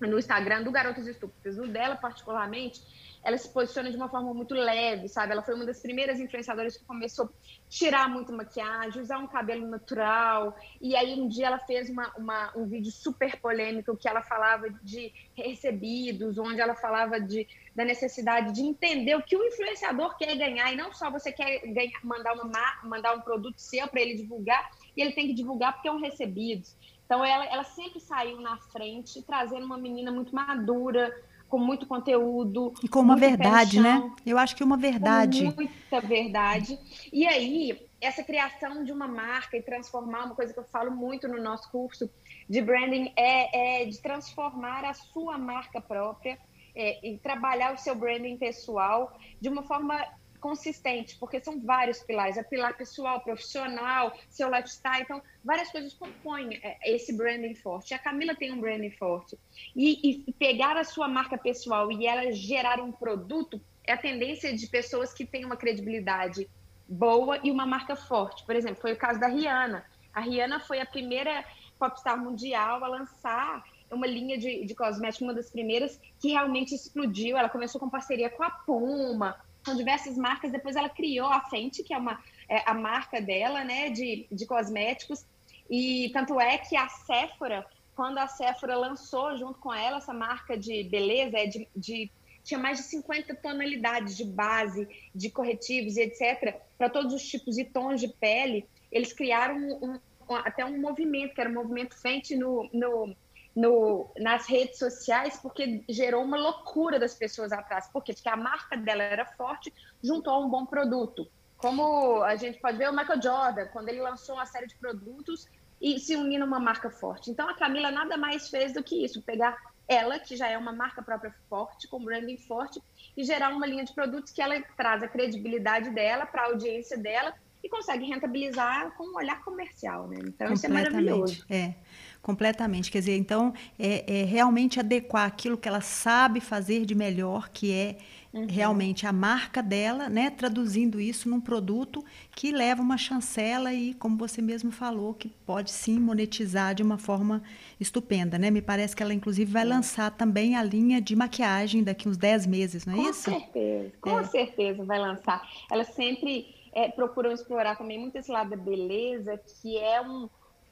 no 0.00 0.19
Instagram 0.19 0.62
do 0.62 0.71
Garotos 0.71 1.07
Estúpidas. 1.07 1.57
No 1.57 1.69
dela, 1.69 1.97
particularmente, 1.97 2.80
ela 3.23 3.37
se 3.37 3.49
posiciona 3.52 3.90
de 3.90 3.97
uma 3.97 4.09
forma 4.09 4.33
muito 4.33 4.54
leve, 4.54 5.09
sabe? 5.09 5.33
Ela 5.33 5.42
foi 5.42 5.54
uma 5.54 5.66
das 5.66 5.80
primeiras 5.80 6.19
influenciadoras 6.19 6.76
que 6.76 6.85
começou 6.85 7.26
a 7.26 7.28
tirar 7.69 8.09
muito 8.09 8.33
maquiagem, 8.33 9.02
usar 9.02 9.19
um 9.19 9.26
cabelo 9.26 9.66
natural. 9.66 10.57
E 10.80 10.97
aí 10.97 11.21
um 11.21 11.28
dia 11.28 11.49
ela 11.49 11.59
fez 11.59 11.90
uma, 11.90 12.11
uma, 12.16 12.52
um 12.57 12.66
vídeo 12.66 12.90
super 12.90 13.38
polêmico 13.38 13.97
que 13.97 14.09
ela 14.09 14.23
falava 14.23 14.71
de 14.83 15.12
recebidos, 15.35 16.38
onde 16.38 16.61
ela 16.61 16.75
falava 16.75 17.21
de, 17.21 17.47
da 17.75 17.85
necessidade 17.85 18.54
de 18.54 18.62
entender 18.62 19.14
o 19.16 19.23
que 19.23 19.37
o 19.37 19.45
influenciador 19.45 20.16
quer 20.16 20.35
ganhar 20.37 20.73
e 20.73 20.76
não 20.76 20.92
só 20.95 21.11
você 21.11 21.30
quer 21.30 21.61
ganhar, 21.73 22.00
mandar, 22.02 22.33
uma, 22.33 22.80
mandar 22.85 23.14
um 23.14 23.21
produto 23.21 23.59
seu 23.59 23.87
para 23.88 24.00
ele 24.00 24.14
divulgar 24.14 24.71
e 24.97 25.02
ele 25.02 25.12
tem 25.12 25.26
que 25.26 25.35
divulgar 25.35 25.75
porque 25.75 25.88
é 25.88 25.92
um 25.92 26.00
recebido. 26.00 26.66
Então 27.11 27.25
ela, 27.25 27.45
ela 27.47 27.64
sempre 27.64 27.99
saiu 27.99 28.40
na 28.40 28.57
frente, 28.57 29.21
trazendo 29.23 29.67
uma 29.67 29.76
menina 29.76 30.12
muito 30.12 30.33
madura, 30.33 31.12
com 31.49 31.59
muito 31.59 31.85
conteúdo. 31.85 32.73
E 32.81 32.88
com 32.88 33.00
uma 33.00 33.17
verdade, 33.17 33.81
né? 33.81 34.09
Eu 34.25 34.38
acho 34.38 34.55
que 34.55 34.62
uma 34.62 34.76
verdade. 34.76 35.47
Com 35.47 35.57
muita 35.57 36.00
verdade. 36.00 36.79
E 37.12 37.26
aí, 37.26 37.85
essa 38.00 38.23
criação 38.23 38.85
de 38.85 38.93
uma 38.93 39.09
marca 39.09 39.57
e 39.57 39.62
transformar, 39.62 40.26
uma 40.26 40.37
coisa 40.37 40.52
que 40.52 40.61
eu 40.61 40.64
falo 40.64 40.93
muito 40.93 41.26
no 41.26 41.43
nosso 41.43 41.69
curso 41.73 42.09
de 42.49 42.62
branding, 42.62 43.12
é, 43.17 43.81
é 43.83 43.85
de 43.87 44.00
transformar 44.00 44.85
a 44.85 44.95
sua 44.95 45.37
marca 45.37 45.81
própria 45.81 46.38
é, 46.76 47.05
e 47.05 47.19
trabalhar 47.19 47.75
o 47.75 47.76
seu 47.76 47.97
branding 47.97 48.37
pessoal 48.37 49.19
de 49.40 49.49
uma 49.49 49.64
forma 49.64 50.00
consistente, 50.40 51.16
porque 51.18 51.40
são 51.40 51.61
vários 51.61 52.02
pilares, 52.02 52.37
é 52.37 52.42
pilar 52.42 52.76
pessoal, 52.76 53.20
profissional, 53.20 54.16
seu 54.28 54.50
lifestyle, 54.50 55.02
então 55.02 55.23
várias 55.44 55.70
coisas 55.70 55.94
compõem 55.94 56.59
é, 56.62 56.78
esse 56.94 57.12
branding 57.12 57.54
forte. 57.54 57.94
A 57.94 57.99
Camila 57.99 58.35
tem 58.35 58.52
um 58.52 58.61
branding 58.61 58.90
forte 58.90 59.38
e, 59.76 60.25
e 60.28 60.32
pegar 60.32 60.76
a 60.76 60.85
sua 60.85 61.06
marca 61.06 61.38
pessoal 61.38 61.92
e 61.92 62.06
ela 62.06 62.32
gerar 62.32 62.80
um 62.80 62.90
produto 62.90 63.61
é 63.85 63.92
a 63.92 63.97
tendência 63.97 64.54
de 64.56 64.66
pessoas 64.66 65.12
que 65.12 65.26
têm 65.26 65.44
uma 65.44 65.56
credibilidade 65.56 66.49
boa 66.88 67.40
e 67.42 67.50
uma 67.50 67.66
marca 67.66 67.97
forte. 67.97 68.44
Por 68.44 68.54
exemplo, 68.54 68.80
foi 68.80 68.92
o 68.92 68.97
caso 68.97 69.20
da 69.20 69.28
Rihanna. 69.28 69.85
A 70.12 70.20
Rihanna 70.20 70.61
foi 70.61 70.80
a 70.80 70.87
primeira 70.87 71.44
popstar 71.78 72.18
mundial 72.18 72.85
a 72.85 72.88
lançar 72.88 73.64
uma 73.90 74.06
linha 74.06 74.38
de, 74.38 74.64
de 74.64 74.75
cosméticos, 74.75 75.23
uma 75.23 75.35
das 75.35 75.50
primeiras 75.50 76.00
que 76.20 76.28
realmente 76.28 76.75
explodiu. 76.75 77.37
Ela 77.37 77.49
começou 77.49 77.80
com 77.80 77.88
parceria 77.88 78.30
com 78.30 78.42
a 78.42 78.50
Puma, 78.50 79.37
diversas 79.77 80.17
marcas. 80.17 80.53
Depois 80.53 80.77
ela 80.77 80.89
criou 80.89 81.29
a 81.29 81.41
Fenty, 81.41 81.83
que 81.83 81.95
é, 81.95 81.99
uma, 81.99 82.23
é 82.49 82.62
a 82.69 82.75
marca 82.75 83.21
dela, 83.21 83.65
né, 83.65 83.91
de, 83.91 84.27
de 84.31 84.47
cosméticos. 84.47 85.25
E 85.69 86.11
tanto 86.12 86.41
é 86.41 86.59
que 86.59 86.77
a 86.77 86.89
Sephora, 86.89 87.67
quando 87.95 88.19
a 88.19 88.27
Sephora 88.27 88.77
lançou 88.77 89.37
junto 89.37 89.59
com 89.59 89.73
ela 89.73 89.99
essa 89.99 90.12
marca 90.12 90.57
de 90.57 90.85
beleza, 90.85 91.39
é 91.39 91.47
de, 91.47 91.69
de 91.77 92.11
tinha 92.43 92.59
mais 92.59 92.79
de 92.79 92.85
50 92.85 93.35
tonalidades 93.37 94.17
de 94.17 94.25
base, 94.25 94.89
de 95.15 95.31
corretivos 95.31 95.97
e 95.97 96.03
etc., 96.03 96.57
para 96.77 96.89
todos 96.89 97.12
os 97.12 97.23
tipos 97.23 97.59
e 97.59 97.65
tons 97.65 98.00
de 98.00 98.09
pele. 98.09 98.67
Eles 98.91 99.12
criaram 99.12 99.57
um, 99.57 100.00
um, 100.29 100.35
até 100.37 100.65
um 100.65 100.81
movimento, 100.81 101.35
que 101.35 101.41
era 101.41 101.50
o 101.50 101.55
movimento 101.55 102.00
Fenty 102.00 102.37
no, 102.37 102.69
no 102.73 103.15
no, 103.54 104.11
nas 104.19 104.47
redes 104.47 104.78
sociais 104.78 105.38
porque 105.40 105.85
gerou 105.88 106.23
uma 106.23 106.37
loucura 106.37 106.99
das 106.99 107.14
pessoas 107.14 107.52
atrás. 107.52 107.88
Por 107.88 108.02
quê? 108.02 108.12
Porque 108.12 108.28
a 108.28 108.37
marca 108.37 108.76
dela 108.76 109.02
era 109.02 109.25
forte, 109.25 109.73
juntou 110.02 110.35
a 110.35 110.38
um 110.38 110.49
bom 110.49 110.66
produto. 110.66 111.28
Como 111.57 112.23
a 112.23 112.37
gente 112.37 112.59
pode 112.59 112.78
ver 112.78 112.88
o 112.88 112.97
Michael 112.97 113.21
Jordan, 113.21 113.66
quando 113.66 113.88
ele 113.88 114.00
lançou 114.00 114.37
uma 114.37 114.47
série 114.47 114.66
de 114.66 114.75
produtos 114.76 115.47
e 115.80 115.99
se 115.99 116.16
unir 116.16 116.38
numa 116.38 116.61
marca 116.61 116.90
forte. 116.90 117.30
Então 117.30 117.49
a 117.49 117.54
Camila 117.54 117.90
nada 117.90 118.16
mais 118.16 118.49
fez 118.49 118.73
do 118.73 118.83
que 118.83 119.04
isso, 119.04 119.23
pegar 119.23 119.57
ela, 119.88 120.19
que 120.21 120.37
já 120.37 120.49
é 120.49 120.57
uma 120.57 120.73
marca 120.73 121.02
própria 121.02 121.35
forte, 121.49 121.88
com 121.88 122.02
branding 122.02 122.38
forte, 122.38 122.80
e 123.16 123.25
gerar 123.25 123.49
uma 123.49 123.66
linha 123.66 123.85
de 123.85 123.92
produtos 123.92 124.33
que 124.33 124.40
ela 124.40 124.61
traz 124.76 125.02
a 125.02 125.09
credibilidade 125.09 125.90
dela 125.90 126.25
para 126.26 126.42
a 126.42 126.47
audiência 126.47 126.97
dela 126.97 127.35
e 127.62 127.69
consegue 127.69 128.04
rentabilizar 128.07 128.92
com 128.92 129.04
um 129.04 129.16
olhar 129.16 129.42
comercial, 129.42 130.07
né? 130.07 130.19
Então 130.23 130.52
isso 130.52 130.64
é 130.64 130.69
maravilhoso. 130.69 131.45
É 131.50 131.75
completamente. 132.23 132.91
Quer 132.91 133.00
dizer, 133.00 133.17
então, 133.17 133.53
é, 133.79 134.21
é, 134.21 134.25
realmente 134.25 134.79
adequar 134.79 135.27
aquilo 135.27 135.57
que 135.57 135.69
ela 135.69 135.81
sabe 135.81 136.41
fazer 136.41 136.85
de 136.85 136.95
melhor, 136.95 137.49
que 137.49 137.73
é 137.73 137.97
uhum. 138.33 138.47
realmente 138.47 139.07
a 139.07 139.12
marca 139.12 139.62
dela, 139.62 140.09
né? 140.09 140.31
Traduzindo 140.31 141.00
isso 141.00 141.29
num 141.29 141.41
produto 141.41 142.05
que 142.35 142.53
leva 142.53 142.83
uma 142.83 142.99
chancela 142.99 143.73
e, 143.73 143.95
como 143.95 144.17
você 144.17 144.43
mesmo 144.43 144.71
falou, 144.71 145.15
que 145.15 145.29
pode 145.47 145.71
sim 145.71 145.99
monetizar 145.99 146.75
de 146.75 146.83
uma 146.83 146.99
forma 146.99 147.43
estupenda, 147.79 148.39
né? 148.39 148.50
Me 148.50 148.62
parece 148.62 148.95
que 148.95 149.03
ela, 149.03 149.15
inclusive, 149.15 149.50
vai 149.50 149.65
lançar 149.65 150.11
também 150.11 150.57
a 150.57 150.62
linha 150.62 151.00
de 151.00 151.17
maquiagem 151.17 151.83
daqui 151.83 152.09
uns 152.09 152.17
10 152.17 152.47
meses, 152.47 152.85
não 152.85 152.95
é 152.95 152.97
com 152.97 153.11
isso? 153.11 153.31
Com 153.31 153.41
certeza, 153.41 153.93
com 154.00 154.21
é. 154.21 154.25
certeza 154.25 154.85
vai 154.85 154.99
lançar. 154.99 155.43
Ela 155.71 155.85
sempre 155.85 156.55
é, 156.73 156.89
procuram 156.89 157.33
explorar 157.33 157.77
também 157.77 157.99
muito 157.99 158.17
esse 158.17 158.31
lado 158.31 158.50
da 158.50 158.57
beleza, 158.57 159.39
que 159.39 159.77
é 159.79 160.00
um 160.00 160.29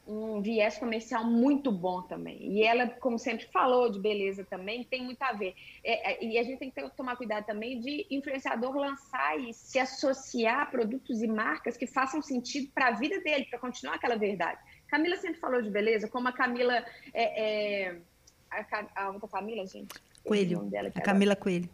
um 0.08 0.40
viés 0.40 0.78
comercial 0.78 1.22
muito 1.22 1.70
bom 1.70 2.00
também. 2.00 2.38
E 2.50 2.62
ela, 2.62 2.88
como 2.88 3.18
sempre 3.18 3.46
falou 3.52 3.90
de 3.90 4.00
beleza 4.00 4.42
também, 4.42 4.82
tem 4.82 5.04
muito 5.04 5.22
a 5.22 5.34
ver. 5.34 5.54
É, 5.84 6.12
é, 6.12 6.24
e 6.24 6.38
a 6.38 6.42
gente 6.42 6.58
tem 6.58 6.70
que 6.70 6.90
tomar 6.96 7.14
cuidado 7.16 7.44
também 7.44 7.78
de 7.78 8.06
influenciador 8.10 8.74
lançar 8.74 9.38
e 9.38 9.52
se 9.52 9.78
associar 9.78 10.60
a 10.60 10.66
produtos 10.66 11.22
e 11.22 11.26
marcas 11.26 11.76
que 11.76 11.86
façam 11.86 12.22
sentido 12.22 12.70
para 12.72 12.88
a 12.88 12.92
vida 12.92 13.20
dele, 13.20 13.44
para 13.50 13.58
continuar 13.58 13.96
aquela 13.96 14.16
verdade. 14.16 14.58
Camila 14.88 15.16
sempre 15.18 15.38
falou 15.38 15.60
de 15.60 15.70
beleza, 15.70 16.08
como 16.08 16.26
a 16.26 16.32
Camila. 16.32 16.82
É, 17.12 17.88
é 17.90 17.96
a, 18.50 18.86
a, 19.04 19.10
outra 19.10 19.28
Camila, 19.28 19.66
gente? 19.66 19.94
Coelho. 20.24 20.60
Dela, 20.70 20.90
a 20.94 21.00
Camila 21.02 21.36
Coelho. 21.36 21.68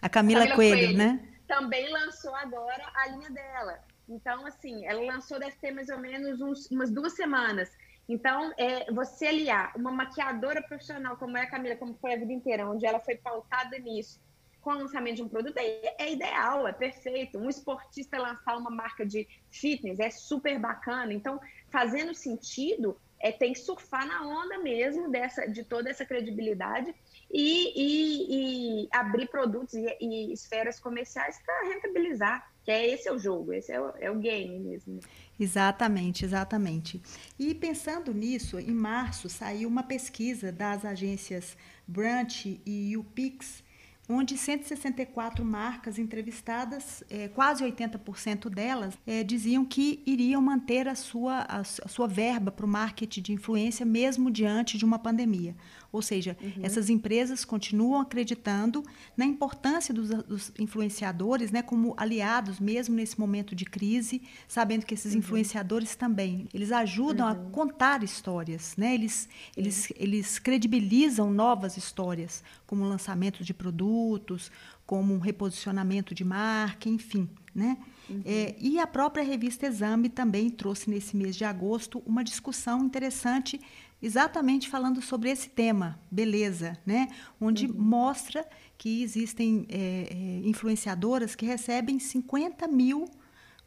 A 0.00 0.08
Camila, 0.08 0.46
Camila 0.46 0.54
Coelho, 0.54 0.76
Coelho, 0.76 0.96
né? 0.96 1.28
Também 1.48 1.90
lançou 1.90 2.34
agora 2.36 2.84
a 2.94 3.08
linha 3.08 3.30
dela 3.30 3.93
então, 4.08 4.46
assim, 4.46 4.86
ela 4.86 5.00
lançou 5.02 5.38
deve 5.38 5.56
ter 5.56 5.70
mais 5.70 5.88
ou 5.88 5.98
menos 5.98 6.40
uns, 6.40 6.70
umas 6.70 6.90
duas 6.90 7.14
semanas. 7.14 7.70
Então, 8.08 8.52
é, 8.58 8.92
você 8.92 9.26
aliar 9.26 9.72
uma 9.76 9.90
maquiadora 9.90 10.62
profissional 10.62 11.16
como 11.16 11.36
é 11.38 11.42
a 11.42 11.50
Camila, 11.50 11.76
como 11.76 11.94
foi 11.94 12.14
a 12.14 12.18
vida 12.18 12.32
inteira, 12.32 12.68
onde 12.68 12.84
ela 12.84 13.00
foi 13.00 13.16
pautada 13.16 13.78
nisso, 13.78 14.20
com 14.60 14.70
o 14.70 14.78
lançamento 14.78 15.16
de 15.16 15.22
um 15.22 15.28
produto, 15.28 15.56
é, 15.58 15.94
é 15.98 16.12
ideal, 16.12 16.66
é 16.66 16.72
perfeito. 16.72 17.38
Um 17.38 17.48
esportista 17.48 18.18
lançar 18.18 18.56
uma 18.56 18.70
marca 18.70 19.04
de 19.06 19.26
fitness 19.50 19.98
é 20.00 20.10
super 20.10 20.58
bacana. 20.58 21.12
Então, 21.12 21.40
fazendo 21.70 22.14
sentido, 22.14 22.98
é, 23.20 23.32
tem 23.32 23.52
que 23.52 23.58
surfar 23.58 24.06
na 24.06 24.22
onda 24.26 24.58
mesmo 24.58 25.10
dessa, 25.10 25.46
de 25.46 25.64
toda 25.64 25.88
essa 25.88 26.04
credibilidade 26.04 26.94
e, 27.30 27.72
e, 27.74 28.84
e 28.84 28.88
abrir 28.92 29.28
produtos 29.28 29.74
e, 29.74 29.96
e 30.00 30.32
esferas 30.32 30.78
comerciais 30.78 31.40
para 31.44 31.68
rentabilizar 31.68 32.53
que 32.64 32.70
é 32.70 32.92
esse 32.92 33.08
é 33.08 33.12
o 33.12 33.18
jogo, 33.18 33.52
esse 33.52 33.70
é 33.70 33.80
o, 33.80 33.92
é 34.00 34.10
o 34.10 34.16
game 34.16 34.58
mesmo. 34.58 34.98
Exatamente, 35.38 36.24
exatamente. 36.24 37.02
E 37.38 37.54
pensando 37.54 38.14
nisso, 38.14 38.58
em 38.58 38.72
março 38.72 39.28
saiu 39.28 39.68
uma 39.68 39.82
pesquisa 39.82 40.50
das 40.50 40.84
agências 40.84 41.56
Brunch 41.86 42.60
e 42.64 42.96
UPix, 42.96 43.62
onde 44.08 44.36
164 44.36 45.44
marcas 45.44 45.98
entrevistadas, 45.98 47.02
é, 47.10 47.28
quase 47.28 47.64
80% 47.64 48.48
delas, 48.48 48.94
é, 49.06 49.22
diziam 49.22 49.64
que 49.64 50.02
iriam 50.06 50.40
manter 50.40 50.88
a 50.88 50.94
sua, 50.94 51.40
a, 51.42 51.64
sua 51.64 52.06
verba 52.06 52.50
para 52.50 52.66
o 52.66 52.68
marketing 52.68 53.22
de 53.22 53.32
influência 53.32 53.84
mesmo 53.84 54.30
diante 54.30 54.78
de 54.78 54.84
uma 54.84 54.98
pandemia. 54.98 55.54
Ou 55.94 56.02
seja, 56.02 56.36
uhum. 56.42 56.52
essas 56.60 56.90
empresas 56.90 57.44
continuam 57.44 58.00
acreditando 58.00 58.82
na 59.16 59.24
importância 59.24 59.94
dos, 59.94 60.08
dos, 60.24 60.52
influenciadores 60.58 61.52
né, 61.52 61.62
como 61.62 61.94
aliados, 61.96 62.58
mesmo 62.58 62.96
nesse 62.96 63.16
momento 63.16 63.54
de 63.54 63.64
crise, 63.64 64.20
sabendo 64.48 64.84
que 64.84 64.92
esses 64.92 65.12
uhum. 65.12 65.20
influenciadores 65.20 65.94
também, 65.94 66.48
eles 66.52 66.72
ajudam 66.72 67.28
uhum. 67.28 67.32
a 67.32 67.50
contar 67.52 68.02
histórias, 68.02 68.74
né? 68.76 68.92
eles, 68.92 69.28
eles, 69.56 69.92
eles 69.94 70.40
credibilizam 70.40 71.32
novas 71.32 71.76
histórias, 71.76 72.42
como 72.66 72.84
lançamento 72.84 73.44
de 73.44 73.54
produtos, 73.54 74.50
como 74.84 75.14
um 75.14 75.20
reposicionamento 75.20 76.12
de 76.12 76.24
marca, 76.24 76.88
enfim. 76.88 77.28
Né? 77.54 77.78
Uhum. 78.10 78.20
É, 78.24 78.56
e 78.58 78.80
a 78.80 78.86
própria 78.86 79.22
revista 79.22 79.64
Exame 79.64 80.08
também 80.08 80.50
trouxe 80.50 80.90
nesse 80.90 81.16
mês 81.16 81.36
de 81.36 81.44
agosto 81.44 82.02
uma 82.04 82.24
discussão 82.24 82.80
interessante 82.84 83.60
exatamente 84.02 84.68
falando 84.68 85.00
sobre 85.00 85.30
esse 85.30 85.48
tema, 85.48 85.98
beleza, 86.10 86.78
né? 86.84 87.08
Onde 87.40 87.66
uhum. 87.66 87.74
mostra 87.76 88.46
que 88.76 89.02
existem 89.02 89.66
é, 89.68 90.08
é, 90.10 90.48
influenciadoras 90.48 91.34
que 91.34 91.46
recebem 91.46 91.98
50 91.98 92.66
mil 92.68 93.06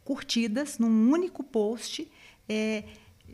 curtidas 0.04 0.78
num 0.78 1.10
único 1.10 1.42
post, 1.42 2.10
é, 2.48 2.84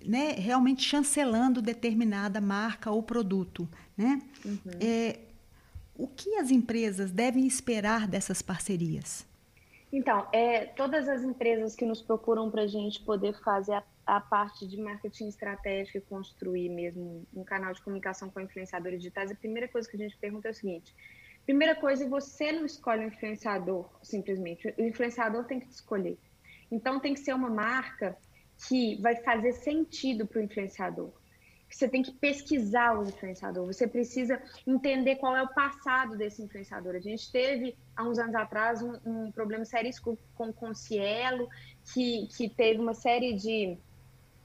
né, 0.04 0.32
realmente 0.32 0.82
chancelando 0.82 1.62
determinada 1.62 2.40
marca 2.40 2.90
ou 2.90 3.02
produto. 3.02 3.68
Né? 3.96 4.20
Uhum. 4.44 4.58
É, 4.80 5.20
o 5.96 6.08
que 6.08 6.34
as 6.36 6.50
empresas 6.50 7.12
devem 7.12 7.46
esperar 7.46 8.08
dessas 8.08 8.42
parcerias? 8.42 9.24
Então, 9.92 10.26
é, 10.32 10.64
todas 10.64 11.08
as 11.08 11.22
empresas 11.22 11.76
que 11.76 11.84
nos 11.84 12.02
procuram 12.02 12.50
para 12.50 12.62
a 12.62 12.66
gente 12.66 13.00
poder 13.02 13.40
fazer 13.44 13.74
a, 13.74 13.82
a, 14.06 14.20
parte 14.20 14.66
de 14.66 14.80
marketing 14.80 15.28
estratégico 15.28 15.98
e 15.98 16.00
construir 16.00 16.68
mesmo 16.68 17.26
um 17.34 17.44
canal 17.44 17.72
de 17.72 17.82
comunicação 17.82 18.30
com 18.30 18.40
influenciadores 18.40 19.00
digitais, 19.00 19.30
a 19.30 19.34
primeira 19.34 19.68
coisa 19.68 19.88
que 19.88 19.96
a 19.96 19.98
gente 19.98 20.16
pergunta 20.16 20.48
é 20.48 20.50
o 20.50 20.54
seguinte: 20.54 20.94
primeira 21.44 21.74
coisa, 21.74 22.08
você 22.08 22.52
não 22.52 22.64
escolhe 22.64 23.04
um 23.04 23.08
influenciador 23.08 23.88
simplesmente, 24.02 24.74
o 24.78 24.82
influenciador 24.82 25.44
tem 25.44 25.60
que 25.60 25.68
te 25.68 25.74
escolher. 25.74 26.18
Então, 26.70 26.98
tem 26.98 27.14
que 27.14 27.20
ser 27.20 27.34
uma 27.34 27.50
marca 27.50 28.16
que 28.68 29.00
vai 29.00 29.16
fazer 29.16 29.52
sentido 29.52 30.26
para 30.26 30.40
o 30.40 30.42
influenciador 30.42 31.12
você 31.74 31.88
tem 31.88 32.02
que 32.02 32.12
pesquisar 32.12 32.96
o 32.96 33.02
influenciador, 33.02 33.66
você 33.66 33.86
precisa 33.86 34.40
entender 34.66 35.16
qual 35.16 35.36
é 35.36 35.42
o 35.42 35.52
passado 35.52 36.16
desse 36.16 36.40
influenciador. 36.40 36.94
A 36.94 37.00
gente 37.00 37.30
teve, 37.32 37.76
há 37.96 38.04
uns 38.04 38.18
anos 38.18 38.34
atrás, 38.34 38.80
um, 38.80 38.94
um 39.04 39.32
problema 39.32 39.64
seríssimo 39.64 40.16
com, 40.34 40.52
com 40.52 40.70
o 40.70 40.74
Cielo, 40.74 41.48
que, 41.92 42.28
que 42.36 42.48
teve 42.48 42.80
uma 42.80 42.94
série 42.94 43.32
de, 43.34 43.76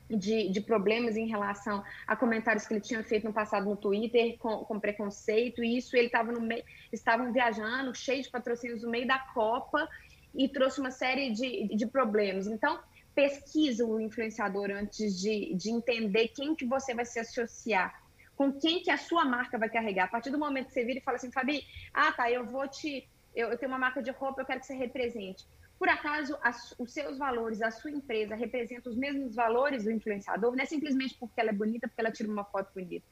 de, 0.09 0.49
de, 0.49 0.61
problemas 0.61 1.15
em 1.15 1.27
relação 1.27 1.83
a 2.07 2.15
comentários 2.15 2.65
que 2.65 2.73
ele 2.73 2.81
tinha 2.81 3.03
feito 3.03 3.25
no 3.25 3.33
passado 3.33 3.69
no 3.69 3.75
Twitter 3.75 4.37
com, 4.39 4.65
com 4.65 4.79
preconceito, 4.79 5.63
e 5.63 5.77
isso 5.77 5.95
ele 5.95 6.07
estava 6.07 6.31
no 6.31 6.41
meio, 6.41 6.63
estavam 6.91 7.31
viajando, 7.31 7.93
cheio 7.93 8.23
de 8.23 8.29
patrocínios 8.29 8.81
no 8.81 8.89
meio 8.89 9.07
da 9.07 9.19
Copa, 9.19 9.87
e 10.33 10.47
trouxe 10.47 10.79
uma 10.79 10.91
série 10.91 11.31
de, 11.31 11.67
de 11.75 11.85
problemas. 11.85 12.47
Então, 12.47 12.79
pesquisa 13.13 13.85
o 13.85 13.99
influenciador 13.99 14.71
antes 14.71 15.19
de, 15.19 15.53
de 15.53 15.69
entender 15.69 16.29
quem 16.29 16.55
que 16.55 16.65
você 16.65 16.93
vai 16.93 17.05
se 17.05 17.19
associar, 17.19 18.01
com 18.35 18.51
quem 18.51 18.81
que 18.81 18.89
a 18.89 18.97
sua 18.97 19.25
marca 19.25 19.57
vai 19.57 19.69
carregar. 19.69 20.05
A 20.05 20.09
partir 20.09 20.29
do 20.29 20.39
momento 20.39 20.67
que 20.67 20.73
você 20.73 20.85
vira 20.85 20.99
e 20.99 21.03
fala 21.03 21.17
assim, 21.17 21.31
Fabi, 21.31 21.63
ah, 21.93 22.11
tá, 22.11 22.31
eu 22.31 22.45
vou 22.45 22.67
te... 22.67 23.07
Eu, 23.35 23.49
eu 23.49 23.57
tenho 23.57 23.71
uma 23.71 23.77
marca 23.77 24.01
de 24.01 24.09
roupa, 24.11 24.41
eu 24.41 24.45
quero 24.45 24.59
que 24.59 24.65
você 24.65 24.73
represente. 24.73 25.45
Por 25.79 25.87
acaso, 25.87 26.37
as, 26.43 26.75
os 26.77 26.91
seus 26.91 27.17
valores, 27.17 27.61
a 27.61 27.71
sua 27.71 27.89
empresa 27.89 28.35
representa 28.35 28.89
os 28.89 28.97
mesmos 28.97 29.33
valores 29.33 29.85
do 29.85 29.91
influenciador? 29.91 30.53
Não 30.53 30.61
é 30.61 30.65
simplesmente 30.65 31.15
porque 31.17 31.39
ela 31.39 31.51
é 31.51 31.53
bonita, 31.53 31.87
porque 31.87 32.01
ela 32.01 32.11
tira 32.11 32.29
uma 32.29 32.43
foto 32.43 32.73
bonita. 32.73 33.05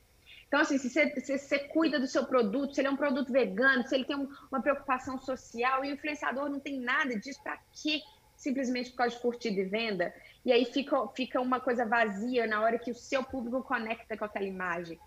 Então, 0.47 0.59
assim, 0.59 0.77
se 0.77 0.89
você, 0.89 1.19
se 1.21 1.37
você, 1.37 1.59
cuida 1.59 1.97
do 1.97 2.07
seu 2.07 2.25
produto, 2.25 2.75
se 2.75 2.81
ele 2.81 2.89
é 2.89 2.91
um 2.91 2.97
produto 2.97 3.31
vegano, 3.31 3.87
se 3.87 3.95
ele 3.95 4.05
tem 4.05 4.17
um, 4.17 4.29
uma 4.51 4.61
preocupação 4.61 5.17
social, 5.17 5.83
e 5.83 5.91
o 5.91 5.93
influenciador 5.93 6.49
não 6.49 6.59
tem 6.59 6.79
nada 6.79 7.17
disso, 7.17 7.41
para 7.41 7.57
quê? 7.81 8.01
simplesmente 8.37 8.91
por 8.91 8.97
causa 8.97 9.15
de 9.15 9.21
curtida 9.21 9.59
e 9.59 9.65
venda, 9.65 10.13
e 10.45 10.51
aí 10.51 10.63
fica, 10.65 11.07
fica 11.09 11.41
uma 11.41 11.59
coisa 11.59 11.85
vazia 11.85 12.45
na 12.45 12.61
hora 12.61 12.77
que 12.77 12.91
o 12.91 12.95
seu 12.95 13.23
público 13.23 13.63
conecta 13.63 14.15
com 14.15 14.23
aquela 14.23 14.45
imagem. 14.45 14.97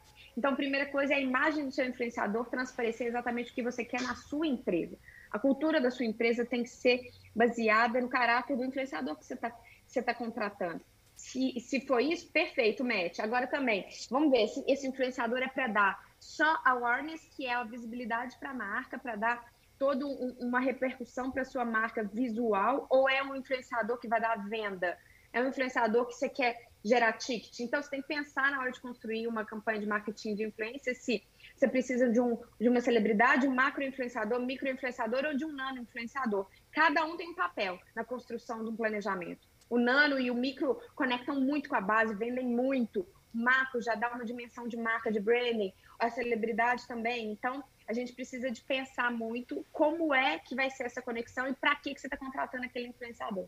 Então, 0.40 0.54
a 0.54 0.56
primeira 0.56 0.86
coisa 0.86 1.12
é 1.12 1.16
a 1.18 1.20
imagem 1.20 1.66
do 1.66 1.70
seu 1.70 1.84
influenciador 1.84 2.48
transparecer 2.48 3.06
exatamente 3.06 3.52
o 3.52 3.54
que 3.54 3.62
você 3.62 3.84
quer 3.84 4.00
na 4.00 4.14
sua 4.14 4.46
empresa. 4.46 4.96
A 5.30 5.38
cultura 5.38 5.82
da 5.82 5.90
sua 5.90 6.06
empresa 6.06 6.46
tem 6.46 6.62
que 6.62 6.70
ser 6.70 7.10
baseada 7.36 8.00
no 8.00 8.08
caráter 8.08 8.56
do 8.56 8.64
influenciador 8.64 9.16
que 9.16 9.26
você 9.26 9.34
está 9.34 9.52
tá 10.02 10.14
contratando. 10.14 10.80
Se, 11.14 11.60
se 11.60 11.86
for 11.86 12.00
isso, 12.00 12.26
perfeito, 12.32 12.82
match. 12.82 13.18
Agora 13.18 13.46
também, 13.46 13.86
vamos 14.10 14.30
ver 14.30 14.48
se 14.48 14.64
esse 14.66 14.86
influenciador 14.88 15.42
é 15.42 15.48
para 15.48 15.66
dar 15.66 16.02
só 16.18 16.58
awareness, 16.64 17.20
que 17.36 17.44
é 17.44 17.52
a 17.52 17.62
visibilidade 17.62 18.34
para 18.38 18.52
a 18.52 18.54
marca, 18.54 18.98
para 18.98 19.16
dar 19.16 19.44
toda 19.78 20.06
um, 20.06 20.36
uma 20.40 20.58
repercussão 20.58 21.30
para 21.30 21.44
sua 21.44 21.66
marca 21.66 22.02
visual 22.02 22.86
ou 22.88 23.10
é 23.10 23.22
um 23.22 23.36
influenciador 23.36 23.98
que 23.98 24.08
vai 24.08 24.22
dar 24.22 24.48
venda? 24.48 24.96
É 25.34 25.42
um 25.42 25.48
influenciador 25.48 26.06
que 26.06 26.14
você 26.14 26.30
quer 26.30 26.69
gerar 26.84 27.12
ticket? 27.14 27.60
Então, 27.60 27.82
você 27.82 27.90
tem 27.90 28.02
que 28.02 28.08
pensar 28.08 28.50
na 28.50 28.60
hora 28.60 28.72
de 28.72 28.80
construir 28.80 29.26
uma 29.26 29.44
campanha 29.44 29.80
de 29.80 29.86
marketing 29.86 30.34
de 30.34 30.44
influência 30.44 30.94
se 30.94 31.22
você 31.54 31.68
precisa 31.68 32.08
de, 32.08 32.20
um, 32.20 32.38
de 32.58 32.68
uma 32.68 32.80
celebridade, 32.80 33.46
um 33.46 33.54
macro 33.54 33.82
influenciador, 33.82 34.40
micro 34.40 34.68
influenciador 34.68 35.24
ou 35.26 35.36
de 35.36 35.44
um 35.44 35.52
nano 35.52 35.80
influenciador. 35.80 36.46
Cada 36.72 37.04
um 37.04 37.16
tem 37.16 37.28
um 37.28 37.34
papel 37.34 37.78
na 37.94 38.04
construção 38.04 38.64
de 38.64 38.70
um 38.70 38.76
planejamento. 38.76 39.46
O 39.68 39.78
nano 39.78 40.18
e 40.18 40.30
o 40.30 40.34
micro 40.34 40.80
conectam 40.94 41.40
muito 41.40 41.68
com 41.68 41.76
a 41.76 41.80
base, 41.80 42.14
vendem 42.14 42.46
muito. 42.46 43.06
O 43.32 43.38
macro 43.38 43.80
já 43.80 43.94
dá 43.94 44.10
uma 44.10 44.24
dimensão 44.24 44.66
de 44.66 44.76
marca, 44.76 45.12
de 45.12 45.20
branding. 45.20 45.72
A 45.98 46.10
celebridade 46.10 46.88
também. 46.88 47.30
Então, 47.30 47.62
a 47.86 47.92
gente 47.92 48.12
precisa 48.12 48.50
de 48.50 48.62
pensar 48.62 49.12
muito 49.12 49.64
como 49.70 50.14
é 50.14 50.38
que 50.38 50.54
vai 50.54 50.70
ser 50.70 50.84
essa 50.84 51.02
conexão 51.02 51.46
e 51.46 51.54
para 51.54 51.76
que, 51.76 51.94
que 51.94 52.00
você 52.00 52.06
está 52.06 52.16
contratando 52.16 52.64
aquele 52.64 52.88
influenciador. 52.88 53.46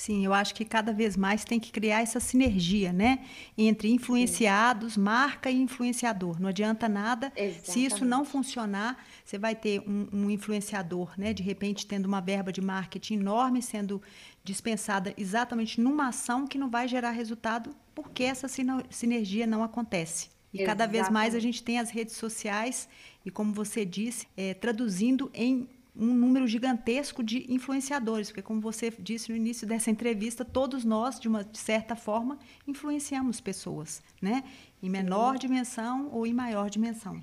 Sim, 0.00 0.24
eu 0.24 0.32
acho 0.32 0.54
que 0.54 0.64
cada 0.64 0.94
vez 0.94 1.14
mais 1.14 1.44
tem 1.44 1.60
que 1.60 1.70
criar 1.70 2.00
essa 2.00 2.18
sinergia, 2.18 2.90
né? 2.90 3.18
Entre 3.56 3.90
influenciados, 3.90 4.94
Sim. 4.94 5.00
marca 5.00 5.50
e 5.50 5.60
influenciador. 5.60 6.40
Não 6.40 6.48
adianta 6.48 6.88
nada 6.88 7.30
Exatamente. 7.36 7.70
se 7.70 7.84
isso 7.84 8.02
não 8.06 8.24
funcionar. 8.24 8.96
Você 9.22 9.36
vai 9.36 9.54
ter 9.54 9.80
um, 9.80 10.08
um, 10.10 10.30
influenciador, 10.30 11.12
né? 11.18 11.34
De 11.34 11.42
repente 11.42 11.86
tendo 11.86 12.06
uma 12.06 12.22
verba 12.22 12.50
de 12.50 12.62
marketing 12.62 13.16
enorme 13.16 13.60
sendo 13.60 14.00
dispensada 14.42 15.12
exatamente 15.18 15.78
numa 15.78 16.08
ação 16.08 16.46
que 16.46 16.56
não 16.56 16.70
vai 16.70 16.88
gerar 16.88 17.10
resultado 17.10 17.76
porque 17.94 18.22
essa 18.22 18.48
sinergia 18.88 19.46
não 19.46 19.62
acontece. 19.62 20.30
E 20.50 20.62
Exatamente. 20.62 20.66
cada 20.66 20.86
vez 20.90 21.10
mais 21.10 21.34
a 21.34 21.38
gente 21.38 21.62
tem 21.62 21.78
as 21.78 21.90
redes 21.90 22.16
sociais 22.16 22.88
e, 23.22 23.30
como 23.30 23.52
você 23.52 23.84
disse, 23.84 24.26
é, 24.34 24.54
traduzindo 24.54 25.30
em 25.34 25.68
um 25.94 26.14
número 26.14 26.46
gigantesco 26.46 27.22
de 27.22 27.52
influenciadores, 27.52 28.28
porque 28.28 28.42
como 28.42 28.60
você 28.60 28.90
disse 28.98 29.30
no 29.30 29.36
início 29.36 29.66
dessa 29.66 29.90
entrevista, 29.90 30.44
todos 30.44 30.84
nós, 30.84 31.18
de 31.18 31.28
uma 31.28 31.48
certa 31.52 31.96
forma, 31.96 32.38
influenciamos 32.66 33.40
pessoas, 33.40 34.02
né? 34.20 34.44
Em 34.82 34.88
menor 34.88 35.36
dimensão 35.36 36.10
ou 36.12 36.26
em 36.26 36.32
maior 36.32 36.70
dimensão. 36.70 37.20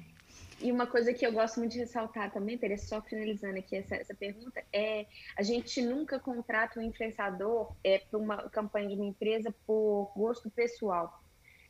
E 0.60 0.72
uma 0.72 0.88
coisa 0.88 1.14
que 1.14 1.26
eu 1.26 1.32
gosto 1.32 1.60
muito 1.60 1.74
de 1.74 1.80
ressaltar 1.80 2.32
também, 2.32 2.58
Teresa, 2.58 2.88
só 2.88 3.02
finalizando 3.02 3.60
aqui 3.60 3.76
essa, 3.76 3.96
essa 3.96 4.16
pergunta, 4.16 4.64
é 4.74 5.06
a 5.38 5.44
gente 5.44 5.82
nunca 5.82 6.20
contrata 6.20 6.80
um 6.80 6.84
influenciador 6.84 7.76
é, 7.84 8.00
para 8.00 8.18
uma 8.18 8.50
campanha 8.50 8.90
de 8.90 8.96
uma 8.96 9.06
empresa 9.06 9.54
por 9.68 10.12
gosto 10.16 10.50
pessoal 10.50 11.22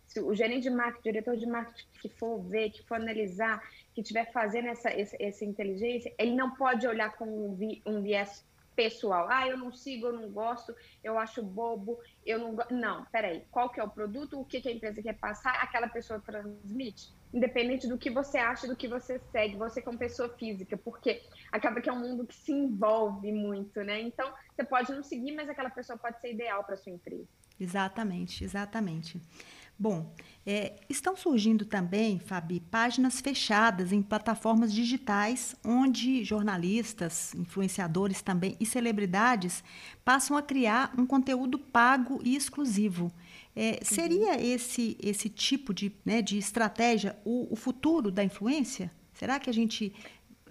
se 0.08 0.22
o 0.22 0.34
gerente 0.34 0.64
de 0.64 0.70
marketing, 0.70 1.00
o 1.00 1.12
diretor 1.12 1.38
de 1.38 1.46
marketing 1.46 1.86
que 2.02 2.10
for 2.10 2.40
ver, 2.40 2.70
que 2.70 2.82
for 2.84 2.96
analisar, 2.96 3.62
que 3.98 4.02
estiver 4.02 4.32
fazendo 4.32 4.68
essa, 4.68 4.90
essa, 4.90 5.18
essa, 5.20 5.44
inteligência, 5.44 6.14
ele 6.20 6.36
não 6.36 6.52
pode 6.52 6.86
olhar 6.86 7.18
com 7.18 7.26
um, 7.26 7.56
vi, 7.56 7.82
um 7.84 8.04
viés 8.04 8.46
pessoal. 8.76 9.28
Ah, 9.28 9.48
eu 9.48 9.58
não 9.58 9.72
sigo, 9.72 10.06
eu 10.06 10.14
não 10.14 10.30
gosto, 10.30 10.76
eu 11.04 11.18
acho 11.18 11.42
bobo, 11.42 12.00
eu 12.24 12.38
não 12.38 12.54
gosto. 12.54 12.76
Não, 12.76 13.06
peraí. 13.06 13.44
Qual 13.50 13.72
que 13.72 13.80
é 13.80 13.84
o 13.84 13.90
produto? 13.90 14.40
O 14.40 14.46
que, 14.46 14.62
que 14.62 14.70
a 14.70 14.72
empresa 14.72 15.02
quer 15.02 15.18
passar? 15.18 15.56
Aquela 15.64 15.88
pessoa 15.88 16.20
transmite? 16.20 17.12
Independente 17.34 17.88
do 17.88 17.98
que 17.98 18.12
você 18.12 18.38
acha, 18.38 18.68
do 18.68 18.76
que 18.76 18.88
você 18.88 19.20
segue, 19.32 19.56
você 19.56 19.82
como 19.82 19.98
pessoa 19.98 20.30
física, 20.30 20.78
porque 20.78 21.24
acaba 21.52 21.82
que 21.82 21.90
é 21.90 21.92
um 21.92 22.00
mundo 22.00 22.28
que 22.28 22.36
se 22.36 22.52
envolve 22.52 23.32
muito, 23.32 23.84
né? 23.84 24.00
Então, 24.00 24.32
você 24.56 24.64
pode 24.64 24.94
não 24.94 25.02
seguir, 25.02 25.32
mas 25.32 25.50
aquela 25.50 25.72
pessoa 25.72 25.98
pode 25.98 26.22
ser 26.22 26.34
ideal 26.34 26.64
para 26.64 26.78
sua 26.78 26.92
empresa. 26.92 27.28
Exatamente, 27.60 28.44
exatamente. 28.44 29.20
Bom, 29.80 30.12
é, 30.44 30.74
estão 30.90 31.16
surgindo 31.16 31.66
também, 31.66 32.18
Fabi, 32.20 32.60
páginas 32.60 33.22
fechadas 33.22 33.92
em 33.92 34.02
plataformas 34.02 34.74
digitais, 34.74 35.56
onde 35.64 36.24
jornalistas, 36.24 37.36
influenciadores 37.36 38.22
também 38.22 38.56
e 38.60 38.66
celebridades 38.66 39.64
passam 40.04 40.36
a 40.36 40.42
criar 40.42 40.94
um 40.98 41.06
conteúdo 41.06 41.60
pago 41.60 42.20
e 42.24 42.36
exclusivo. 42.36 43.12
É, 43.56 43.80
seria 43.84 44.34
uhum. 44.34 44.40
esse, 44.40 44.98
esse 45.02 45.30
tipo 45.30 45.74
de, 45.74 45.92
né, 46.04 46.22
de 46.22 46.38
estratégia 46.38 47.16
o, 47.24 47.52
o 47.52 47.56
futuro 47.56 48.10
da 48.10 48.24
influência? 48.24 48.92
Será 49.14 49.40
que 49.40 49.50
a 49.50 49.54
gente 49.54 49.94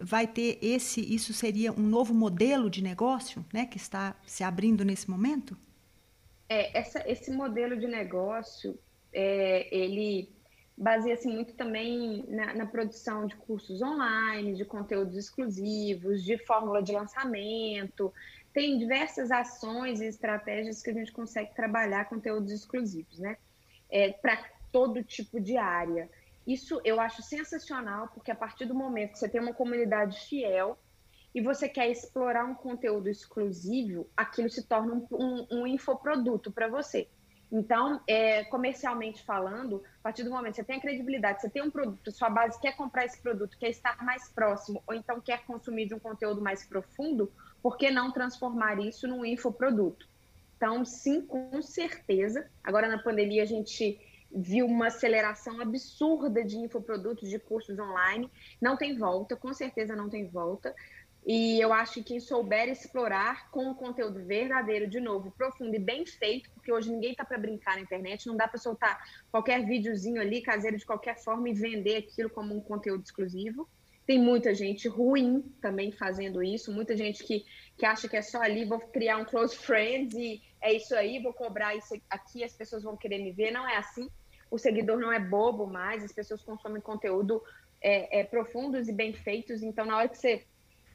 vai 0.00 0.26
ter 0.26 0.58
esse, 0.60 1.00
isso 1.00 1.32
seria 1.32 1.72
um 1.72 1.82
novo 1.82 2.14
modelo 2.14 2.68
de 2.68 2.82
negócio, 2.82 3.44
né, 3.52 3.66
que 3.66 3.76
está 3.76 4.14
se 4.26 4.44
abrindo 4.44 4.84
nesse 4.84 5.10
momento? 5.10 5.56
É, 6.48 6.78
essa, 6.78 7.02
esse 7.10 7.30
modelo 7.32 7.76
de 7.76 7.86
negócio, 7.86 8.78
é, 9.16 9.74
ele 9.74 10.29
baseia-se 10.76 11.26
muito 11.26 11.55
também 11.55 12.22
na, 12.29 12.52
na, 12.52 12.66
produção 12.66 13.26
de 13.26 13.35
cursos 13.35 13.81
online, 13.81 14.55
de 14.55 14.64
conteúdos 14.66 15.16
exclusivos, 15.16 16.22
de 16.22 16.37
fórmula 16.44 16.83
de 16.83 16.92
lançamento. 16.92 18.12
Tem 18.52 18.79
diversas 18.79 19.31
ações 19.31 20.02
e 20.02 20.07
estratégias 20.07 20.83
que 20.83 20.90
a 20.90 20.92
gente 20.92 21.11
consegue 21.12 21.55
trabalhar 21.55 22.11
conteúdos 22.11 22.52
exclusivos, 22.52 23.18
né? 23.18 23.38
É, 23.88 24.12
Para 24.12 24.37
todo 24.70 25.02
tipo 25.02 25.40
de 25.40 25.57
área. 25.57 26.11
Isso 26.46 26.79
eu 26.85 27.00
acho 27.00 27.22
sensacional, 27.22 28.09
porque 28.09 28.31
a 28.31 28.37
partir 28.37 28.66
do 28.66 28.74
momento 28.74 29.12
que 29.12 29.18
você 29.18 29.29
tem 29.31 29.40
uma 29.40 29.55
comunidade 29.55 30.20
fiel 30.29 30.79
e 31.35 31.40
você 31.40 31.70
quer 31.70 31.90
explorar 31.90 32.44
um 32.44 32.55
conteúdo 32.55 33.09
exclusivo, 33.09 34.07
aquilo 34.14 34.50
se 34.50 34.62
torna 34.62 34.92
um, 34.92 35.07
um, 35.11 35.46
um 35.50 35.66
infoproduto 35.66 36.52
para 36.52 36.68
você. 36.68 37.09
Então, 37.50 38.00
é, 38.06 38.44
comercialmente 38.44 39.22
falando, 39.24 39.82
a 40.00 40.02
partir 40.02 40.24
do 40.24 40.30
momento 40.30 40.54
que 40.54 40.56
você 40.56 40.64
tem 40.64 40.76
a 40.76 40.80
credibilidade, 40.80 41.40
você 41.40 41.48
tem 41.48 41.62
um 41.62 41.70
produto, 41.70 42.11
sua 42.11 42.28
base 42.28 42.61
quer 42.61 42.76
comprar 42.76 43.04
esse 43.04 43.20
produto, 43.20 43.56
quer 43.59 43.70
estar 43.70 44.02
mais 44.04 44.28
próximo, 44.28 44.82
ou 44.87 44.94
então 44.94 45.20
quer 45.20 45.44
consumir 45.44 45.87
de 45.87 45.94
um 45.94 45.98
conteúdo 45.98 46.40
mais 46.40 46.66
profundo, 46.66 47.30
por 47.62 47.76
que 47.76 47.90
não 47.90 48.12
transformar 48.12 48.80
isso 48.80 49.06
num 49.06 49.24
infoproduto? 49.24 50.09
Então, 50.56 50.85
sim, 50.85 51.20
com 51.20 51.61
certeza. 51.62 52.48
Agora, 52.64 52.88
na 52.88 52.98
pandemia, 52.98 53.42
a 53.42 53.46
gente 53.46 54.00
viu 54.35 54.66
uma 54.66 54.88
aceleração 54.88 55.61
absurda 55.61 56.44
de 56.44 56.59
infoprodutos, 56.59 57.28
de 57.28 57.38
cursos 57.38 57.78
online. 57.78 58.30
Não 58.61 58.76
tem 58.76 58.96
volta, 58.96 59.37
com 59.37 59.52
certeza 59.52 59.94
não 59.94 60.09
tem 60.09 60.26
volta. 60.26 60.74
E 61.26 61.60
eu 61.60 61.72
acho 61.72 61.94
que 61.94 62.04
quem 62.04 62.20
souber 62.20 62.68
explorar 62.68 63.50
com 63.50 63.70
um 63.70 63.74
conteúdo 63.74 64.24
verdadeiro, 64.24 64.86
de 64.86 65.00
novo, 65.00 65.32
profundo 65.32 65.74
e 65.74 65.78
bem 65.78 66.06
feito, 66.06 66.48
porque 66.52 66.72
hoje 66.72 66.88
ninguém 66.88 67.10
está 67.10 67.24
para 67.24 67.36
brincar 67.36 67.74
na 67.74 67.80
internet, 67.80 68.28
não 68.28 68.36
dá 68.36 68.46
para 68.46 68.60
soltar 68.60 68.96
qualquer 69.28 69.66
videozinho 69.66 70.20
ali, 70.20 70.40
caseiro 70.40 70.76
de 70.76 70.86
qualquer 70.86 71.18
forma, 71.18 71.48
e 71.48 71.52
vender 71.52 71.96
aquilo 71.96 72.30
como 72.30 72.54
um 72.54 72.60
conteúdo 72.60 73.02
exclusivo. 73.02 73.68
Tem 74.06 74.20
muita 74.20 74.54
gente 74.54 74.86
ruim 74.86 75.42
também 75.60 75.90
fazendo 75.90 76.44
isso, 76.44 76.72
muita 76.72 76.96
gente 76.96 77.24
que, 77.24 77.44
que 77.76 77.84
acha 77.84 78.08
que 78.08 78.16
é 78.16 78.22
só 78.22 78.40
ali, 78.40 78.64
vou 78.64 78.78
criar 78.78 79.16
um 79.16 79.24
close 79.24 79.56
friends 79.56 80.14
e 80.14 80.40
é 80.60 80.74
isso 80.74 80.94
aí, 80.94 81.20
vou 81.20 81.32
cobrar 81.32 81.74
isso 81.74 82.00
aqui, 82.08 82.44
as 82.44 82.52
pessoas 82.52 82.84
vão 82.84 82.96
querer 82.96 83.18
me 83.18 83.32
ver. 83.32 83.50
Não 83.50 83.68
é 83.68 83.76
assim. 83.76 84.08
O 84.48 84.58
seguidor 84.58 85.00
não 85.00 85.12
é 85.12 85.18
bobo 85.18 85.66
mais, 85.66 86.04
as 86.04 86.12
pessoas 86.12 86.40
consomem 86.40 86.80
conteúdo 86.80 87.42
é, 87.82 88.20
é, 88.20 88.22
profundos 88.22 88.86
e 88.86 88.92
bem 88.92 89.12
feitos. 89.12 89.60
Então, 89.60 89.84
na 89.84 89.96
hora 89.96 90.08
que 90.08 90.16
você 90.16 90.46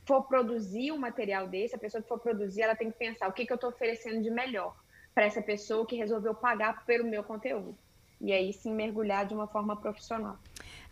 for 0.06 0.24
produzir 0.24 0.92
um 0.92 0.98
material 0.98 1.48
desse, 1.48 1.76
a 1.76 1.80
pessoa 1.80 2.02
que 2.02 2.08
for 2.08 2.20
produzir, 2.20 2.62
ela 2.62 2.76
tem 2.76 2.92
que 2.92 2.98
pensar 2.98 3.28
o 3.28 3.34
que, 3.34 3.46
que 3.46 3.52
eu 3.52 3.56
estou 3.56 3.70
oferecendo 3.70 4.22
de 4.22 4.30
melhor 4.30 4.76
para 5.14 5.26
essa 5.26 5.42
pessoa 5.42 5.86
que 5.86 5.96
resolveu 5.96 6.34
pagar 6.34 6.86
pelo 6.86 7.08
meu 7.08 7.24
conteúdo. 7.24 7.78
E 8.20 8.32
aí 8.32 8.54
sim 8.54 8.74
mergulhar 8.74 9.26
de 9.26 9.34
uma 9.34 9.48
forma 9.48 9.76
profissional. 9.76 10.38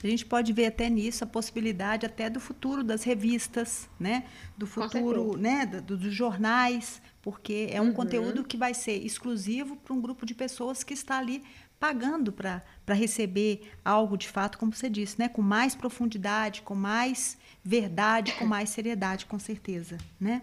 A 0.04 0.08
gente 0.08 0.26
pode 0.26 0.52
ver 0.52 0.68
até 0.68 0.90
nisso 0.90 1.24
a 1.24 1.28
possibilidade 1.28 2.06
até 2.06 2.30
do 2.30 2.40
futuro 2.40 2.84
das 2.84 3.04
revistas, 3.04 3.88
né? 4.00 4.26
Do 4.58 4.66
futuro, 4.66 5.38
né? 5.38 5.66
Do, 5.66 5.98
dos 5.98 6.14
jornais, 6.14 7.02
porque 7.22 7.68
é 7.70 7.82
um 7.82 7.88
uhum. 7.88 7.94
conteúdo 7.94 8.44
que 8.44 8.58
vai 8.58 8.74
ser 8.74 8.94
exclusivo 9.06 9.76
para 9.76 9.94
um 9.94 10.02
grupo 10.02 10.26
de 10.26 10.34
pessoas 10.34 10.84
que 10.84 10.94
está 10.94 11.20
ali 11.20 11.44
pagando 11.80 12.32
para 12.32 12.62
receber 12.94 13.72
algo 13.84 14.18
de 14.18 14.28
fato, 14.28 14.58
como 14.58 14.74
você 14.74 14.90
disse, 14.90 15.18
né? 15.18 15.30
com 15.30 15.42
mais 15.42 15.76
profundidade, 15.76 16.62
com 16.62 16.76
mais 16.76 17.38
verdade, 17.64 18.34
com 18.34 18.46
mais 18.46 18.70
seriedade, 18.70 19.26
com 19.26 19.40
certeza. 19.40 19.98
Né? 20.20 20.42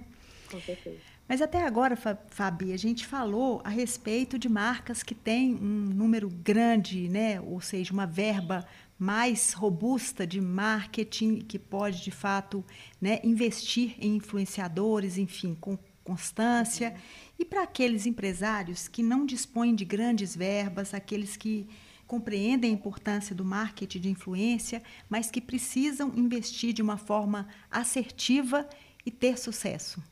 Com 0.50 0.60
certeza. 0.60 0.98
Mas 1.28 1.42
até 1.42 1.66
agora, 1.66 1.96
Fabi, 2.30 2.72
a 2.72 2.76
gente 2.76 3.04
falou 3.04 3.60
a 3.64 3.68
respeito 3.68 4.38
de 4.38 4.48
marcas 4.48 5.02
que 5.02 5.14
têm 5.14 5.54
um 5.54 5.90
número 5.92 6.28
grande, 6.30 7.08
né? 7.08 7.40
ou 7.40 7.60
seja, 7.60 7.92
uma 7.92 8.06
verba 8.06 8.66
mais 8.98 9.52
robusta 9.52 10.26
de 10.26 10.40
marketing 10.40 11.40
que 11.40 11.58
pode, 11.58 12.02
de 12.02 12.10
fato, 12.10 12.64
né, 12.98 13.20
investir 13.22 13.94
em 13.98 14.16
influenciadores, 14.16 15.18
enfim, 15.18 15.54
com 15.60 15.76
constância. 16.02 16.90
Uhum 16.90 17.25
e 17.38 17.44
para 17.44 17.62
aqueles 17.62 18.06
empresários 18.06 18.88
que 18.88 19.02
não 19.02 19.26
dispõem 19.26 19.74
de 19.74 19.84
grandes 19.84 20.34
verbas, 20.34 20.94
aqueles 20.94 21.36
que 21.36 21.68
compreendem 22.06 22.70
a 22.70 22.74
importância 22.74 23.34
do 23.34 23.44
marketing 23.44 24.00
de 24.00 24.08
influência, 24.08 24.82
mas 25.08 25.30
que 25.30 25.40
precisam 25.40 26.12
investir 26.14 26.72
de 26.72 26.80
uma 26.80 26.96
forma 26.96 27.48
assertiva 27.70 28.68
e 29.04 29.10
ter 29.10 29.38
sucesso. 29.38 30.02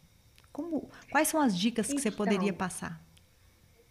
Como, 0.53 0.91
quais 1.11 1.29
são 1.29 1.41
as 1.41 1.57
dicas 1.57 1.87
que 1.87 1.93
então, 1.93 2.03
você 2.03 2.11
poderia 2.11 2.53
passar? 2.53 3.03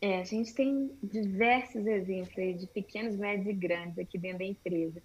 É, 0.01 0.19
a 0.19 0.23
gente 0.23 0.53
tem 0.53 0.91
diversos 1.01 1.85
exemplos 1.87 2.59
de 2.59 2.67
pequenos, 2.67 3.15
médios 3.15 3.47
e 3.47 3.53
grandes 3.53 3.97
aqui 3.97 4.17
dentro 4.17 4.39
da 4.39 4.45
empresa. 4.45 5.01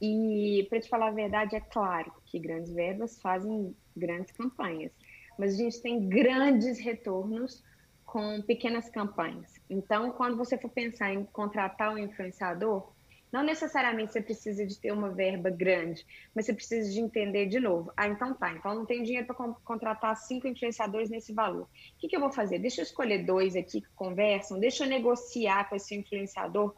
E, 0.00 0.66
para 0.68 0.80
te 0.80 0.88
falar 0.88 1.08
a 1.08 1.12
verdade, 1.12 1.56
é 1.56 1.60
claro 1.60 2.12
que 2.26 2.38
grandes 2.38 2.72
verbas 2.72 3.18
fazem 3.20 3.74
grandes 3.96 4.30
campanhas 4.32 4.92
mas 5.38 5.54
a 5.54 5.56
gente 5.56 5.80
tem 5.80 6.08
grandes 6.08 6.78
retornos 6.78 7.62
com 8.04 8.40
pequenas 8.42 8.88
campanhas. 8.88 9.60
Então, 9.68 10.10
quando 10.12 10.36
você 10.36 10.56
for 10.56 10.70
pensar 10.70 11.12
em 11.12 11.24
contratar 11.24 11.92
um 11.92 11.98
influenciador, 11.98 12.92
não 13.32 13.42
necessariamente 13.42 14.12
você 14.12 14.22
precisa 14.22 14.64
de 14.64 14.78
ter 14.78 14.92
uma 14.92 15.10
verba 15.10 15.50
grande, 15.50 16.06
mas 16.34 16.46
você 16.46 16.54
precisa 16.54 16.90
de 16.90 17.00
entender 17.00 17.46
de 17.46 17.58
novo. 17.58 17.92
Ah, 17.96 18.06
então 18.06 18.32
tá, 18.32 18.52
então 18.52 18.74
não 18.74 18.86
tenho 18.86 19.04
dinheiro 19.04 19.26
para 19.26 19.34
contratar 19.64 20.16
cinco 20.16 20.46
influenciadores 20.46 21.10
nesse 21.10 21.32
valor. 21.32 21.64
O 21.64 21.68
que, 21.98 22.08
que 22.08 22.16
eu 22.16 22.20
vou 22.20 22.32
fazer? 22.32 22.58
Deixa 22.58 22.80
eu 22.80 22.84
escolher 22.84 23.24
dois 23.24 23.56
aqui 23.56 23.80
que 23.80 23.90
conversam, 23.94 24.58
deixa 24.58 24.84
eu 24.84 24.88
negociar 24.88 25.68
com 25.68 25.76
esse 25.76 25.94
influenciador, 25.94 26.74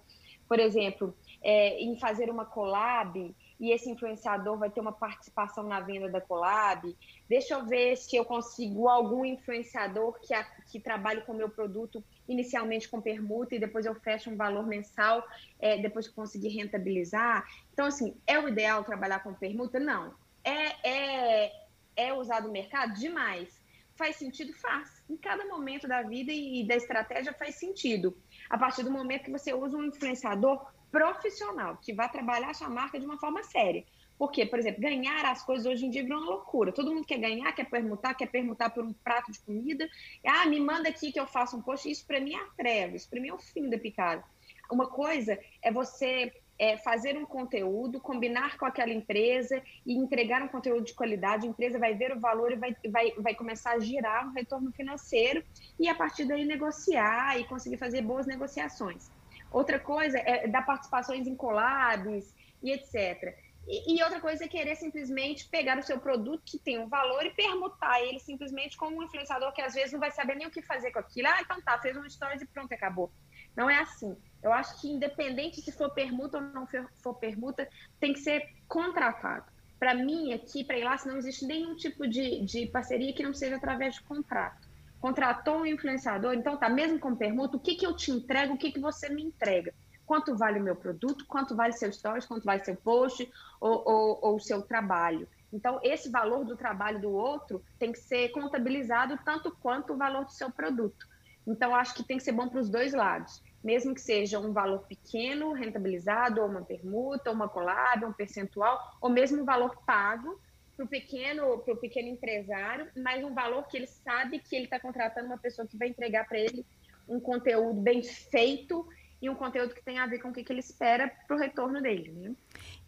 por 0.49 0.59
exemplo, 0.59 1.15
é, 1.43 1.79
em 1.81 1.99
fazer 1.99 2.31
uma 2.31 2.47
collab 2.47 3.35
e 3.59 3.73
esse 3.73 3.91
influenciador 3.91 4.57
vai 4.57 4.71
ter 4.71 4.81
uma 4.81 4.93
participação 4.93 5.65
na 5.65 5.81
venda 5.81 6.09
da 6.09 6.21
collab. 6.21 6.97
Deixa 7.29 7.55
eu 7.55 7.67
ver 7.67 7.97
se 7.97 8.17
eu 8.17 8.25
consigo 8.25 8.89
algum 8.89 9.25
influenciador 9.25 10.19
que, 10.21 10.33
a, 10.33 10.45
que 10.45 10.79
trabalhe 10.79 11.23
com 11.23 11.33
o 11.33 11.37
meu 11.37 11.49
produto 11.49 12.03
inicialmente 12.29 12.89
com 12.89 13.01
permuta 13.01 13.55
e 13.55 13.59
depois 13.59 13.85
eu 13.85 13.95
fecho 13.97 14.31
um 14.31 14.37
valor 14.37 14.67
mensal 14.67 15.27
é, 15.59 15.77
depois 15.79 16.07
que 16.07 16.15
conseguir 16.15 16.51
rentabilizar. 16.51 17.45
Então, 17.73 17.87
assim, 17.87 18.15
é 18.27 18.39
o 18.39 18.49
ideal 18.49 18.85
trabalhar 18.85 19.21
com 19.21 19.35
permuta? 19.35 19.81
Não. 19.81 20.15
É, 20.45 20.89
é, 20.89 21.67
é 21.97 22.13
usado 22.15 22.47
no 22.47 22.53
mercado? 22.53 22.95
Demais. 22.95 23.58
Faz 23.99 24.15
sentido? 24.15 24.53
Faz. 24.55 25.03
Em 25.11 25.17
cada 25.17 25.45
momento 25.47 25.89
da 25.89 26.03
vida 26.03 26.33
e 26.33 26.65
da 26.65 26.77
estratégia 26.77 27.33
faz 27.33 27.57
sentido. 27.57 28.17
A 28.49 28.57
partir 28.57 28.85
do 28.85 28.93
momento 28.93 29.25
que 29.25 29.31
você 29.33 29.53
usa 29.53 29.77
um 29.77 29.87
influenciador 29.87 30.65
profissional, 30.89 31.77
que 31.79 31.93
vai 31.93 32.09
trabalhar 32.09 32.51
a 32.51 32.55
sua 32.55 32.71
marca 32.71 33.01
de 33.01 33.05
uma 33.05 33.19
forma 33.19 33.43
séria. 33.43 33.85
Porque, 34.17 34.47
por 34.47 34.61
exemplo, 34.61 34.81
ganhar 34.81 35.25
as 35.25 35.45
coisas 35.45 35.67
hoje 35.67 35.85
em 35.85 35.91
dia 35.91 36.05
virou 36.05 36.21
uma 36.21 36.31
loucura. 36.31 36.73
Todo 36.73 36.95
mundo 36.95 37.05
quer 37.05 37.19
ganhar, 37.19 37.53
quer 37.53 37.69
permutar, 37.69 38.15
quer 38.15 38.27
permutar 38.27 38.71
por 38.71 38.85
um 38.85 38.93
prato 38.93 39.33
de 39.33 39.41
comida. 39.41 39.89
Ah, 40.25 40.47
me 40.47 40.61
manda 40.61 40.89
aqui 40.89 41.11
que 41.11 41.19
eu 41.19 41.27
faça 41.27 41.57
um 41.57 41.63
post. 41.63 41.91
Isso 41.91 42.07
para 42.07 42.21
mim 42.21 42.35
é 42.35 42.41
a 42.41 42.47
treva, 42.57 42.95
isso 42.95 43.11
para 43.11 43.21
mim 43.21 43.29
é 43.29 43.35
o 43.35 43.39
fim 43.39 43.69
da 43.69 43.79
picada. 43.79 44.23
Uma 44.71 44.87
coisa 44.87 45.37
é 45.61 45.73
você 45.73 46.33
é, 46.59 46.77
fazer 46.77 47.17
um 47.17 47.25
conteúdo, 47.25 48.01
combinar 48.01 48.57
com 48.59 48.67
aquela 48.67 48.93
empresa 48.93 49.63
e 49.87 49.95
entregar 49.95 50.43
um 50.43 50.49
conteúdo 50.49 50.85
de 50.85 50.95
qualidade. 50.95 51.47
A 51.47 51.51
empresa 51.51 51.79
vai 51.79 51.95
ver 51.95 52.13
o 52.13 52.21
valor 52.21 52.53
e 52.53 52.57
vai, 52.57 52.77
vai, 52.91 53.13
vai 53.19 53.35
começar 53.35 53.73
a 53.73 53.79
girar 53.79 54.29
um 54.29 54.33
retorno 54.33 54.73
financeiro 54.73 55.45
e, 55.79 55.89
a 55.89 55.95
partir 55.95 56.25
daí, 56.25 56.45
negociar 56.45 57.39
e 57.39 57.45
conseguir 57.45 57.77
fazer 57.77 58.03
boas 58.03 58.27
negociações. 58.27 59.11
Outra 59.51 59.79
coisa 59.79 60.19
é 60.19 60.47
dar 60.47 60.63
participações 60.63 61.27
em 61.27 61.35
collabs 61.35 62.35
e 62.63 62.73
etc. 62.73 63.37
E, 63.67 63.97
e, 63.97 64.03
outra 64.03 64.19
coisa 64.19 64.45
é 64.45 64.49
querer 64.49 64.77
simplesmente 64.77 65.47
pegar 65.47 65.79
o 65.79 65.83
seu 65.83 66.01
produto 66.01 66.43
que 66.45 66.59
tem 66.59 66.79
um 66.79 66.89
valor 66.89 67.25
e 67.25 67.31
permutar 67.31 68.01
ele 68.03 68.19
simplesmente 68.19 68.79
com 68.79 68.87
um 68.89 69.03
influenciador 69.03 69.53
que 69.53 69.61
às 69.61 69.75
vezes 69.75 69.93
não 69.93 70.01
vai 70.01 70.11
saber 70.11 70.37
nem 70.37 70.47
o 70.47 70.51
que 70.51 70.63
fazer 70.63 70.91
com 70.91 70.99
aquilo. 70.99 71.29
Ah, 71.29 71.41
então 71.43 71.61
tá, 71.61 71.79
fez 71.79 71.95
uma 71.95 72.07
história 72.07 72.39
de 72.39 72.47
pronto, 72.47 72.73
acabou. 72.73 73.13
Não 73.57 73.69
é 73.69 73.79
assim. 73.79 74.17
Eu 74.43 74.53
acho 74.53 74.81
que 74.81 74.89
independente 74.89 75.61
se 75.61 75.73
for 75.73 75.91
permuta 75.91 76.39
ou 76.39 76.45
não 76.45 76.67
for 76.95 77.15
permuta, 77.15 77.69
tem 77.99 78.13
que 78.13 78.21
ser 78.21 78.49
contratado. 78.69 79.47
Para 79.79 79.95
mim, 79.95 80.33
aqui, 80.33 80.65
para 80.65 80.79
Ilace, 80.79 81.09
não 81.09 81.17
existe 81.17 81.45
nenhum 81.45 81.77
tipo 81.77 82.07
de, 82.07 82.45
de 82.45 82.67
parceria 82.67 83.13
que 83.13 83.23
não 83.23 83.35
seja 83.35 83.57
através 83.57 83.95
de 83.95 84.03
contrato 84.03 84.69
contratou 85.01 85.59
um 85.59 85.67
influenciador, 85.67 86.35
então 86.35 86.57
tá, 86.57 86.69
mesmo 86.69 86.99
com 86.99 87.15
permuta, 87.15 87.57
o 87.57 87.61
que, 87.61 87.77
que 87.77 87.87
eu 87.87 87.95
te 87.95 88.11
entrego, 88.11 88.55
o 88.55 88.59
que, 88.59 88.73
que 88.73 88.81
você 88.81 89.09
me 89.09 89.23
entrega? 89.23 89.73
Quanto 90.05 90.37
vale 90.37 90.59
o 90.59 90.63
meu 90.63 90.75
produto, 90.75 91.25
quanto 91.27 91.55
vale 91.55 91.73
seu 91.73 91.93
stories, 91.93 92.27
quanto 92.27 92.45
vale 92.45 92.65
seu 92.65 92.75
post 92.77 93.31
ou 93.61 94.35
o 94.35 94.41
seu 94.41 94.63
trabalho. 94.63 95.29
Então, 95.53 95.79
esse 95.83 96.11
valor 96.11 96.45
do 96.45 96.57
trabalho 96.57 97.01
do 97.01 97.11
outro 97.11 97.63
tem 97.79 97.93
que 97.93 97.99
ser 97.99 98.31
contabilizado 98.31 99.19
tanto 99.25 99.55
quanto 99.61 99.93
o 99.93 99.97
valor 99.97 100.25
do 100.25 100.33
seu 100.33 100.51
produto. 100.51 101.07
Então, 101.49 101.75
acho 101.75 101.95
que 101.95 102.05
tem 102.05 102.19
que 102.19 102.23
ser 102.23 102.33
bom 102.33 102.47
para 102.47 102.61
os 102.61 102.69
dois 102.69 102.93
lados. 102.93 103.43
Mesmo 103.65 103.95
que 103.95 104.03
seja 104.03 104.39
um 104.39 104.53
valor 104.53 104.81
pequeno, 104.87 105.53
rentabilizado, 105.53 106.43
ou 106.43 106.47
uma 106.47 106.63
permuta, 106.63 107.31
ou 107.31 107.35
uma 107.35 107.49
collab, 107.49 108.05
um 108.05 108.13
percentual, 108.13 108.79
ou 109.01 109.09
mesmo 109.09 109.41
um 109.41 109.45
valor 109.47 109.83
pago, 109.87 110.39
para 110.77 110.85
o 110.85 110.89
pequeno, 110.89 111.59
pequeno 111.81 112.09
empresário, 112.09 112.89
mas 112.97 113.25
um 113.25 113.35
valor 113.35 113.67
que 113.67 113.79
ele 113.79 113.87
sabe 113.87 114.39
que 114.39 114.55
ele 114.55 114.67
está 114.67 114.79
contratando 114.79 115.27
uma 115.27 115.39
pessoa 115.39 115.67
que 115.67 115.77
vai 115.77 115.89
entregar 115.89 116.29
para 116.29 116.39
ele 116.39 116.65
um 117.09 117.19
conteúdo 117.19 117.81
bem 117.81 118.03
feito 118.03 118.87
e 119.21 119.29
um 119.29 119.35
conteúdo 119.35 119.75
que 119.75 119.83
tem 119.83 119.99
a 119.99 120.07
ver 120.07 120.21
com 120.21 120.29
o 120.29 120.33
que, 120.33 120.45
que 120.45 120.53
ele 120.53 120.61
espera 120.61 121.11
para 121.27 121.37
o 121.37 121.39
retorno 121.39 121.83
dele. 121.83 122.13
Né? 122.13 122.33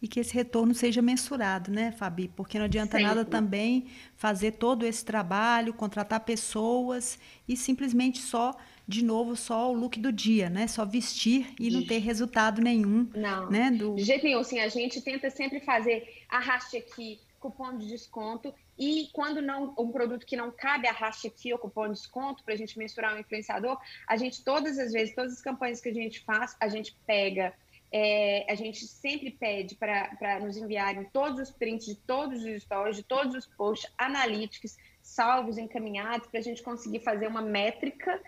E 0.01 0.07
que 0.07 0.19
esse 0.19 0.33
retorno 0.33 0.73
seja 0.73 1.01
mensurado, 1.01 1.69
né, 1.69 1.91
Fabi? 1.91 2.29
Porque 2.29 2.57
não 2.57 2.65
adianta 2.65 2.97
Sempre. 2.97 3.05
nada 3.05 3.25
também 3.25 3.87
fazer 4.15 4.53
todo 4.53 4.85
esse 4.85 5.03
trabalho, 5.03 5.73
contratar 5.73 6.21
pessoas 6.21 7.19
e 7.47 7.57
simplesmente 7.57 8.19
só, 8.19 8.55
de 8.87 9.03
novo, 9.03 9.35
só 9.35 9.71
o 9.71 9.75
look 9.75 9.99
do 9.99 10.11
dia, 10.11 10.49
né? 10.49 10.67
Só 10.67 10.85
vestir 10.85 11.53
e 11.59 11.69
não 11.69 11.85
ter 11.85 11.99
resultado 11.99 12.61
nenhum. 12.61 13.09
Não, 13.13 13.49
né? 13.49 13.69
Do... 13.71 13.95
de 13.95 14.03
jeito 14.03 14.23
nenhum. 14.23 14.39
Assim, 14.39 14.59
a 14.59 14.69
gente 14.69 15.01
tenta 15.01 15.29
sempre 15.29 15.59
fazer 15.59 16.07
arraste 16.29 16.77
aqui, 16.77 17.19
cupom 17.41 17.75
de 17.75 17.87
desconto. 17.87 18.53
E 18.77 19.09
quando 19.11 19.41
não 19.41 19.73
um 19.77 19.91
produto 19.91 20.25
que 20.25 20.37
não 20.37 20.51
cabe 20.51 20.87
arraste 20.87 21.27
aqui 21.27 21.51
ou 21.51 21.59
cupom 21.59 21.87
de 21.87 21.95
desconto 21.95 22.43
para 22.43 22.53
a 22.53 22.57
gente 22.57 22.77
mensurar 22.77 23.15
o 23.15 23.19
influenciador, 23.19 23.77
a 24.07 24.15
gente 24.15 24.43
todas 24.43 24.79
as 24.79 24.93
vezes, 24.93 25.13
todas 25.13 25.33
as 25.33 25.41
campanhas 25.41 25.81
que 25.81 25.89
a 25.89 25.93
gente 25.93 26.21
faz, 26.21 26.55
a 26.59 26.69
gente 26.69 26.95
pega 27.05 27.53
é, 27.93 28.49
a 28.49 28.55
gente 28.55 28.87
sempre 28.87 29.31
pede 29.31 29.75
para 29.75 30.39
nos 30.39 30.55
enviarem 30.55 31.03
todos 31.11 31.39
os 31.41 31.51
prints 31.51 31.85
de 31.85 31.95
todos 31.95 32.41
os 32.41 32.63
stories, 32.63 32.95
de 32.95 33.03
todos 33.03 33.35
os 33.35 33.45
posts 33.45 33.91
analíticos, 33.97 34.77
salvos, 35.01 35.57
encaminhados, 35.57 36.27
para 36.27 36.39
a 36.39 36.43
gente 36.43 36.63
conseguir 36.63 37.01
fazer 37.01 37.27
uma 37.27 37.41
métrica 37.41 38.21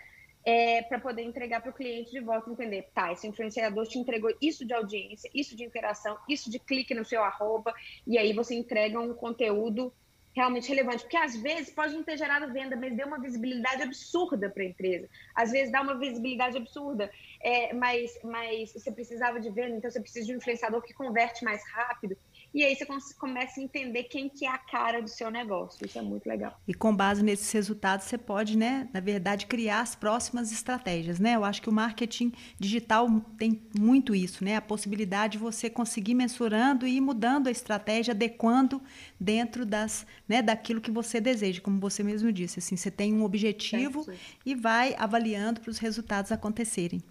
é, 0.44 0.82
para 0.82 1.00
poder 1.00 1.22
entregar 1.22 1.60
para 1.60 1.70
o 1.70 1.74
cliente 1.74 2.10
de 2.10 2.20
volta 2.20 2.50
entender, 2.50 2.88
tá, 2.94 3.12
esse 3.12 3.26
influenciador 3.26 3.86
te 3.86 3.98
entregou 3.98 4.30
isso 4.40 4.66
de 4.66 4.74
audiência, 4.74 5.30
isso 5.34 5.56
de 5.56 5.64
interação, 5.64 6.18
isso 6.28 6.50
de 6.50 6.58
clique 6.58 6.94
no 6.94 7.04
seu 7.04 7.22
arroba, 7.22 7.74
e 8.06 8.18
aí 8.18 8.32
você 8.32 8.54
entrega 8.54 9.00
um 9.00 9.14
conteúdo 9.14 9.92
realmente 10.34 10.68
relevante, 10.68 11.04
porque 11.04 11.16
às 11.16 11.36
vezes 11.36 11.70
pode 11.70 11.94
não 11.94 12.02
ter 12.02 12.18
gerado 12.18 12.52
venda, 12.52 12.76
mas 12.76 12.94
deu 12.96 13.06
uma 13.06 13.20
visibilidade 13.20 13.82
absurda 13.82 14.50
para 14.50 14.64
a 14.64 14.66
empresa. 14.66 15.08
Às 15.34 15.52
vezes 15.52 15.70
dá 15.70 15.80
uma 15.80 15.96
visibilidade 15.96 16.56
absurda, 16.56 17.08
é, 17.40 17.72
mas, 17.72 18.18
mas 18.24 18.72
você 18.72 18.90
precisava 18.90 19.40
de 19.40 19.48
venda, 19.50 19.76
então 19.76 19.88
você 19.88 20.00
precisa 20.00 20.26
de 20.26 20.34
um 20.34 20.38
influenciador 20.38 20.82
que 20.82 20.92
converte 20.92 21.44
mais 21.44 21.62
rápido. 21.70 22.16
E 22.54 22.62
aí 22.62 22.76
você 22.76 23.14
começa 23.18 23.58
a 23.58 23.62
entender 23.64 24.04
quem 24.04 24.28
que 24.28 24.46
é 24.46 24.48
a 24.48 24.56
cara 24.56 25.02
do 25.02 25.08
seu 25.08 25.28
negócio. 25.28 25.84
Isso 25.84 25.98
é 25.98 26.02
muito 26.02 26.24
legal. 26.28 26.56
E 26.68 26.72
com 26.72 26.94
base 26.94 27.20
nesses 27.20 27.50
resultados, 27.50 28.06
você 28.06 28.16
pode, 28.16 28.56
né, 28.56 28.88
na 28.92 29.00
verdade, 29.00 29.46
criar 29.46 29.80
as 29.80 29.96
próximas 29.96 30.52
estratégias, 30.52 31.18
né? 31.18 31.34
Eu 31.34 31.44
acho 31.44 31.60
que 31.60 31.68
o 31.68 31.72
marketing 31.72 32.32
digital 32.56 33.08
tem 33.36 33.60
muito 33.76 34.14
isso, 34.14 34.44
né? 34.44 34.54
A 34.54 34.62
possibilidade 34.62 35.32
de 35.32 35.38
você 35.38 35.68
conseguir 35.68 36.14
mensurando 36.14 36.86
e 36.86 36.96
ir 36.96 37.00
mudando 37.00 37.48
a 37.48 37.50
estratégia, 37.50 38.12
adequando 38.12 38.80
dentro 39.18 39.66
das, 39.66 40.06
né, 40.28 40.40
daquilo 40.40 40.80
que 40.80 40.92
você 40.92 41.20
deseja, 41.20 41.60
como 41.60 41.80
você 41.80 42.04
mesmo 42.04 42.30
disse. 42.30 42.60
Assim, 42.60 42.76
você 42.76 42.90
tem 42.90 43.12
um 43.12 43.24
objetivo 43.24 44.04
certo. 44.04 44.20
e 44.46 44.54
vai 44.54 44.94
avaliando 44.96 45.60
para 45.60 45.70
os 45.70 45.78
resultados 45.78 46.30
acontecerem. 46.30 47.02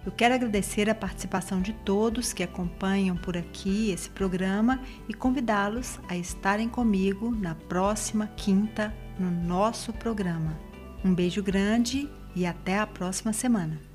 Eu 0.04 0.12
quero 0.12 0.34
agradecer 0.34 0.90
a 0.90 0.94
participação 0.94 1.62
de 1.62 1.72
todos 1.72 2.34
que 2.34 2.42
acompanham 2.42 3.16
por 3.16 3.38
aqui 3.38 3.90
esse 3.90 4.10
programa 4.10 4.82
e 5.08 5.14
convidá-los 5.14 5.98
a 6.08 6.16
estarem 6.16 6.68
comigo 6.68 7.30
na 7.30 7.54
próxima 7.54 8.26
quinta 8.26 8.94
no 9.18 9.30
nosso 9.30 9.92
programa. 9.94 10.58
Um 11.02 11.14
beijo 11.14 11.42
grande 11.42 12.10
e 12.36 12.44
até 12.44 12.78
a 12.78 12.86
próxima 12.86 13.32
semana. 13.32 13.93